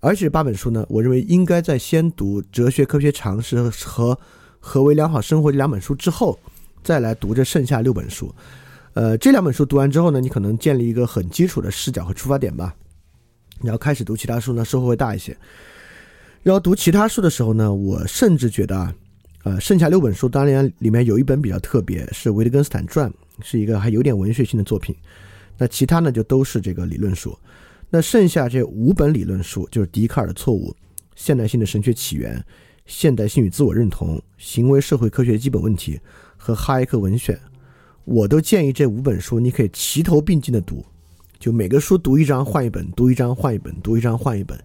[0.00, 4.14] 而且八本书呢，我认为应该在先读《哲学科学常识》和
[4.60, 6.38] 《何为良好生活》这两本书之后，
[6.82, 8.32] 再来读这剩下六本书。
[8.94, 12.74] 呃，这两本书读完之后呢，你可能建立一个很基础的视角和出发点吧。
[13.60, 15.36] 你要开始读其他书呢，收获会大一些。
[16.44, 18.94] 要读其他书的时候呢，我甚至觉得啊，
[19.44, 23.10] 呃，剩下六本书，当然里面有一本比较特别，是《维特根斯坦传》，
[23.42, 24.94] 是一个还有点文学性的作品。
[25.56, 27.36] 那其他呢，就都是这个理论书。
[27.90, 30.70] 那剩下这五本理论书，就是《笛卡尔的错误》、
[31.16, 32.36] 《现代性的神学起源》、
[32.86, 35.96] 《现代性与自我认同》、《行为社会科学基本问题》
[36.36, 37.34] 和《哈耶克文选》。
[38.04, 40.84] 我都建议这五本书你可以齐头并进的读，
[41.38, 44.58] 就每个书读一章换一本，读一章换一本，读一章换一本。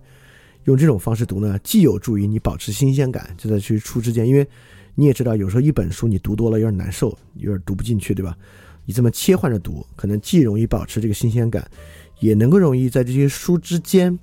[0.66, 4.48] 用这种方式读呢，既有助于你保持新鲜感，就在去书之间，因为
[4.96, 8.38] 你也知道，有时候一本书你读多了有点难受，有点读不进去，对吧？
[8.86, 11.66] 你这么切换着读，可能既容易保持这个新鲜感，
[12.20, 14.18] 也能够容易在这些书之间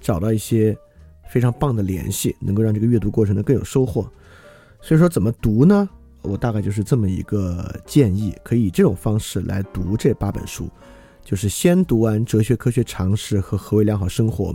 [0.00, 0.76] 找到一些
[1.30, 4.02] 非常棒的联系，能够让这个阅读过程呢更有收获。
[4.80, 5.88] 所以说，怎么读呢？
[6.22, 10.68] 我大概就是这么一个建议，可以以这种方式来读这八本书，
[11.24, 14.52] 就是先读完《哲学科学常识》和《何为良好生活》。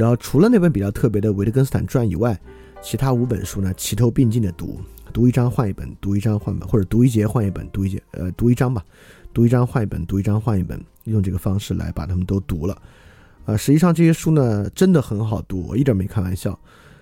[0.00, 2.34] 然后除了那本比较特别的《维特根斯坦传》以外，
[2.80, 4.80] 其他五本书呢齐头并进的读，
[5.12, 8.82] 读一章换一本，读一章换本，或者读一节换一本，读一节呃读一章吧，
[9.34, 12.80] 读一章换一本，读一章换一本，用这个方式来把它们都读了。
[13.44, 16.58] 啊，实际上这些书呢真的很好读，我一点没开玩笑。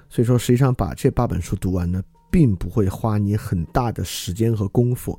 [0.09, 5.17] 所以说，实际上把这八本书读完呢，并不会花你很大的时间和功夫，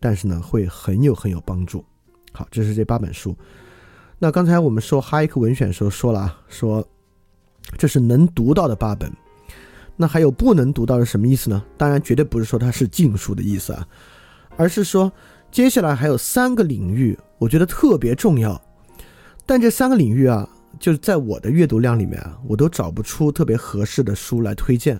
[0.00, 1.84] 但是呢会很有很有帮助。
[2.32, 3.36] 好，这是这八本书。
[4.18, 6.88] 那刚才我们说哈耶克文选的时候说了啊，说。
[7.76, 9.12] 这是能读到的八本，
[9.96, 11.62] 那还有不能读到的什么意思呢？
[11.76, 13.86] 当然，绝对不是说它是禁书的意思啊，
[14.56, 15.12] 而是说
[15.50, 18.60] 接下来还有三个领域，我觉得特别重要，
[19.44, 20.48] 但这三个领域啊，
[20.78, 24.98] 就是在我的阅读量里面啊，我都找不出特别合适的书来推荐，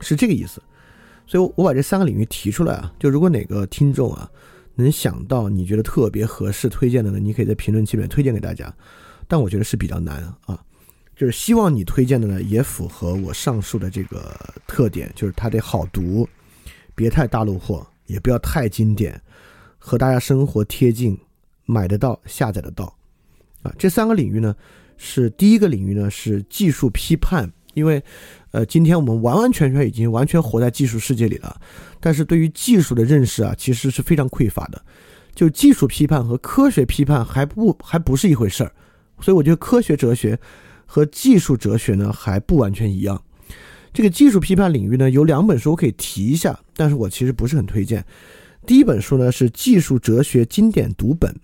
[0.00, 0.62] 是这个意思。
[1.26, 4.28] 所以，我把这三个领域提出来啊，就如果哪个听众啊
[4.74, 8.74] 能想到你觉得特别合适推荐的呢，你可以在评论区里面推荐给大家。
[9.28, 10.60] 但我觉得是比较难啊，
[11.22, 16.28] 就是希望你推荐的呢也符合我上述的这个特点，就是它得好读，
[16.96, 19.22] 别太大路货，也不要太经典，
[19.78, 21.16] 和大家生活贴近，
[21.64, 22.92] 买得到、下载得到
[23.62, 23.72] 啊。
[23.78, 24.52] 这三个领域呢，
[24.96, 28.02] 是第一个领域呢是技术批判，因为。
[28.50, 31.58] 呃，今天我们完完全全已经完全活在技术世界里了，
[32.00, 34.84] 但是对于技术的认识啊，其实是非常匮乏的。
[35.34, 38.70] 就技术批判和科学批判还不还不是一回事儿，
[39.22, 40.38] 所以我觉得科学哲学
[40.92, 43.18] 和技术哲学呢还不完全一样。
[43.94, 48.04] 这个技术批判领域呢有两本书我可以提一下，但是我其实不是很推荐。
[48.66, 51.34] 第一本书呢是《技术哲学经典读本》，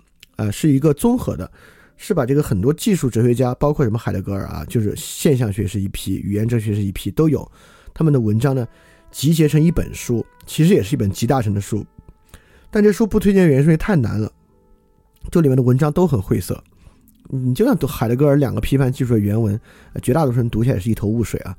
[0.45, 1.51] 啊，是一个综合的。
[1.97, 7.51] 是把这个很多技术哲学家，包括什么海德格尔啊，就是现象学是一批，语言哲学是一批，都有
[7.95, 8.69] 他们的文章呢，
[9.11, 11.85] 集结成一本书，其实也是一本集大成的书。
[12.71, 14.31] 但这书不推荐原因是因为太难了，
[15.33, 16.63] 这里面的文章都很晦涩。
[17.29, 19.59] 你就算读海德格尔两个批判技术的原文，
[20.03, 21.57] 绝大多数人读起来是一头雾水啊。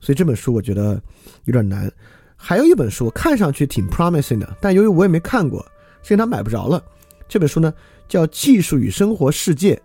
[0.00, 1.00] 所以这本书我觉得
[1.44, 1.90] 有点难。
[2.36, 5.64] 还有一本书看上去挺 promising 的，但由于我也没看过，
[6.02, 6.82] 所以它买不着了。
[7.28, 7.72] 这本书呢？
[8.08, 9.82] 叫技术与生活世界，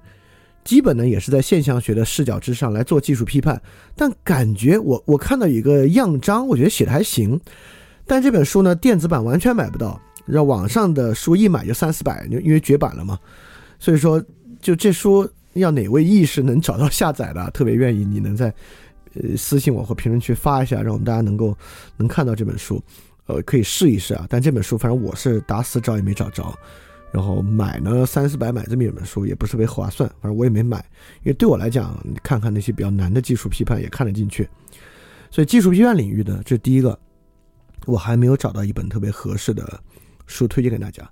[0.64, 3.60] 基本呢也是在现象学的视角之上来做技术批判，
[3.96, 7.42] 但感觉我我看到一个样章，我觉得写的还行，
[8.06, 13.18] 但这本书呢电子版完全买不到，让网上的书一买就三四百，因为绝版了嘛，
[13.80, 14.24] 所以说
[14.62, 18.54] 就这书要哪位意识能找到下载的，特别愿意你能在
[19.16, 21.58] 呃私信我或评论区发一下，让我们大家能够
[21.98, 22.82] 能看到这本书，
[23.26, 26.58] 呃可以试一试啊，但这本书反正我是打死找也没找着。
[27.12, 30.78] 然后买呢三四百买这么一本书也不是特别划算，反正我也没买，
[31.24, 34.48] 因为对我来讲，你看看那些比较难的技术批判也看得进去。
[35.30, 36.98] 所以技术批判领域呢，这第一个，
[37.86, 39.78] 我还没有找到一本特别合适的
[40.26, 41.06] 书推荐给大家。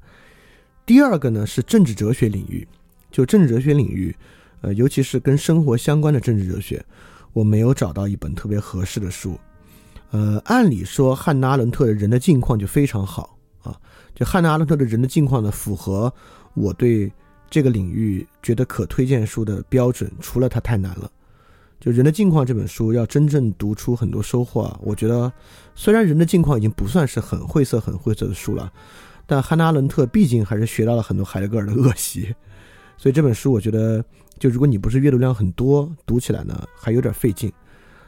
[0.85, 2.65] 第二个呢是政治哲学领域，
[3.11, 4.15] 就政治哲学领域，
[4.61, 6.83] 呃，尤其是跟生活相关的政治哲学，
[7.33, 9.37] 我没有找到一本特别合适的书。
[10.11, 13.75] 呃，按理说汉娜·阿伦特的人的境况就非常好啊。
[14.15, 16.11] 就汉娜·阿伦特的人的境况呢，符合
[16.55, 17.11] 我对
[17.49, 20.11] 这个领域觉得可推荐书的标准。
[20.19, 21.09] 除了它太难了，
[21.79, 24.79] 就人的境况这本书要真正读出很多收获啊！
[24.81, 25.31] 我觉得
[25.75, 28.71] 虽然人的境况已经不算是很晦涩、很晦涩的书了，
[29.25, 32.35] 但汉娜·阿伦特毕竟还是学到了很多海德格尔的恶习，
[32.99, 34.03] 所以这本书我觉得，
[34.37, 37.51] 就如果你不是阅读量很多，读起来呢还有点费劲。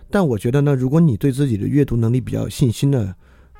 [0.09, 3.15] 但我觉得呢，如果你对自己的阅读能力比较有信心呢。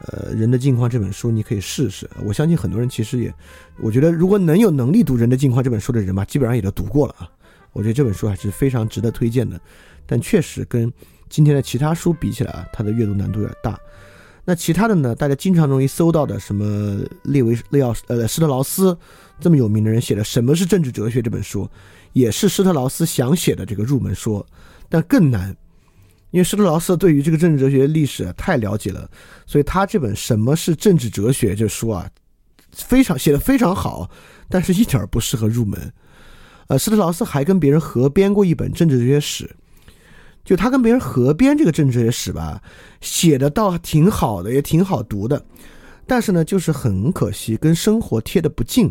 [0.07, 2.09] 呃，人的境况这本书你可以试试。
[2.25, 3.31] 我相信很多人其实也，
[3.79, 7.29] 我觉得如果能有能力读人的境况这本书的人吧，基本上也都读过了啊。
[7.71, 9.61] 我觉得这本书还是非常值得推荐的，
[10.07, 10.91] 但确实跟
[11.29, 13.79] 今天的其他书比起来啊，它的阅读难度有点大。
[14.43, 18.97] 那其他的呢，大家经常容易搜到的什么列维列奥呃施特劳斯
[19.41, 21.67] 这么有名的人写的《什么是政治哲学》这本书，
[22.13, 24.45] 也是施特劳斯想写的这个入门书，
[24.87, 25.53] 但更难。
[26.29, 29.09] 因为施特劳斯对于这个政治哲学历史太了解了，
[29.45, 32.09] 所以他这本《什么是政治哲学》这书啊，
[32.71, 34.09] 非常写的非常好，
[34.47, 35.91] 但是一点儿不适合入门。
[36.67, 39.53] 呃，施特劳斯还跟别人合编过一本政治哲学史，
[40.45, 42.61] 就他跟别人合编这个政治哲学史吧，
[43.01, 45.45] 写的倒挺好的，也挺好读的，
[46.07, 48.89] 但是呢，就是很可惜，跟生活贴的不近。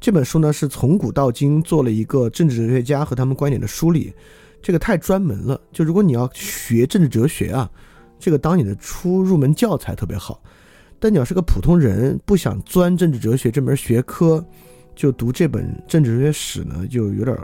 [0.00, 4.10] 这本书呢，是从古到今做了一个政治哲学家和他们观点的梳理。
[4.62, 7.70] 这个太专门了，就如果你要学政治哲学啊，
[8.18, 10.42] 这个当你的初入门教材特别好。
[10.98, 14.44] 但你要是个普通人，不想钻政治哲学这门学科，
[14.94, 17.36] 就读这本政治哲学史呢，就有点，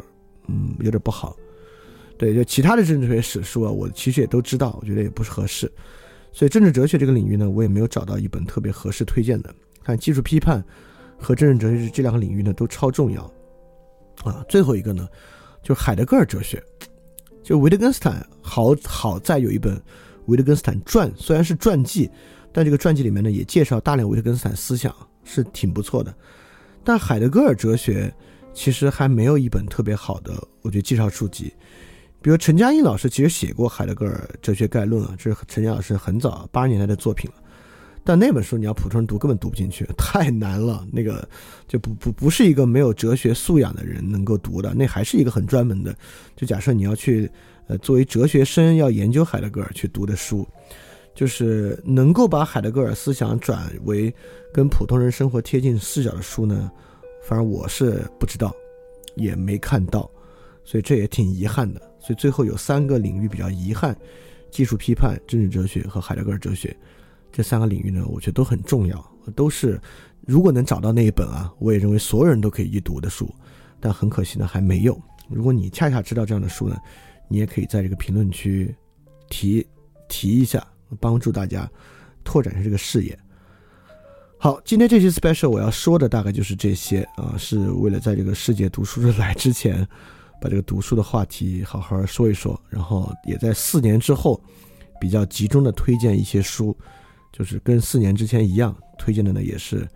[0.49, 1.37] 嗯，有点不好。
[2.19, 5.71] 对，就其他的政治学史书啊，我其实也都知道，我觉得也不是合适。
[6.33, 9.55] 所以政治哲学这个领域呢，我也没有找到一本特别合适推荐的。
[9.83, 10.63] 看技术批判
[11.19, 13.23] 和政治哲学这两个领域呢，都超重要。
[14.25, 15.09] 啊，最后一个呢，
[15.63, 16.63] 就是海德格尔哲学。
[17.43, 19.81] 就维特根斯坦好好在有一本
[20.27, 22.11] 维特根斯坦传，虽然是传记，
[22.53, 24.93] 但这个传记里面呢也介绍大量维特根斯坦思想，
[25.23, 26.13] 是挺不错的。
[26.83, 28.13] 但海德格尔哲学
[28.53, 31.53] 其实还没有一本特别好的，我觉得介绍书籍。
[32.21, 37.37] 比如陈嘉映老师其实写过《海德格尔哲学概论》啊，这是陈嘉老师很早八十年代的作品了。
[38.07, 40.87] 但那本书你要普通人读根本读不进去，太难了。
[40.93, 41.29] 那个
[41.67, 45.93] 就不不不是一个没有哲学素养的人能够读的，那还是一个很专门的。
[46.37, 47.29] 就假设你要去，
[47.67, 50.47] 呃，作为哲学生要研究海德格尔去读的书，
[51.17, 54.15] 就是能够把海德格尔思想转为
[54.55, 56.71] 跟普通人生活贴近视角的书呢，
[57.25, 58.55] 反正我是不知道，
[59.17, 60.09] 也没看到，
[60.63, 61.81] 所以这也挺遗憾的。
[61.99, 63.97] 所以最后有三个领域比较遗憾：
[64.49, 66.75] 技术批判、政治哲学和海德格尔哲学
[67.37, 69.79] 这三个领域呢，我觉得都很重要，都是
[70.23, 73.29] 如果能找到那一本啊，我也认为所有人都可以一读的书。
[73.81, 74.99] 但很可惜呢，还没有。
[75.29, 76.77] 如果你恰恰知道这样的书呢，
[77.29, 78.75] 你也可以在这个评论区
[79.29, 79.67] 提
[80.09, 80.67] 提一下。
[81.01, 81.69] 帮助大家
[82.23, 83.19] 拓展一下这个视野。
[84.39, 89.85] 好，今天这期 special 我要说的大概就是这些啊，是为了在这个世界读书日来之前，
[90.41, 94.41] 把这个读书的话题好好说一说，然后也在四年之后
[95.01, 96.77] 比较集中的推荐一些书，
[97.37, 99.87] 就是跟四年之前一样，推荐的呢也是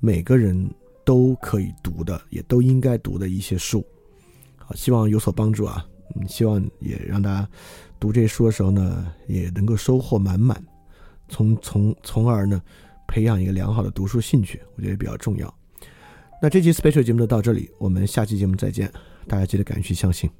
[0.00, 0.66] 每个人
[1.04, 3.84] 都可以读的，也都应该读的一些书。
[4.56, 5.84] 好，希望有所帮助啊，
[6.14, 7.46] 嗯，希望也让大家。
[7.98, 10.62] 读这些书的时候呢，也能够收获满满，
[11.28, 12.62] 从从从而呢，
[13.06, 15.52] 培养一个良好的读书兴趣，我觉得也比较重要。
[16.40, 18.90] 那这期 special 节目就到这里，我们下期节目再见，
[19.26, 20.30] 大家记得敢去相信。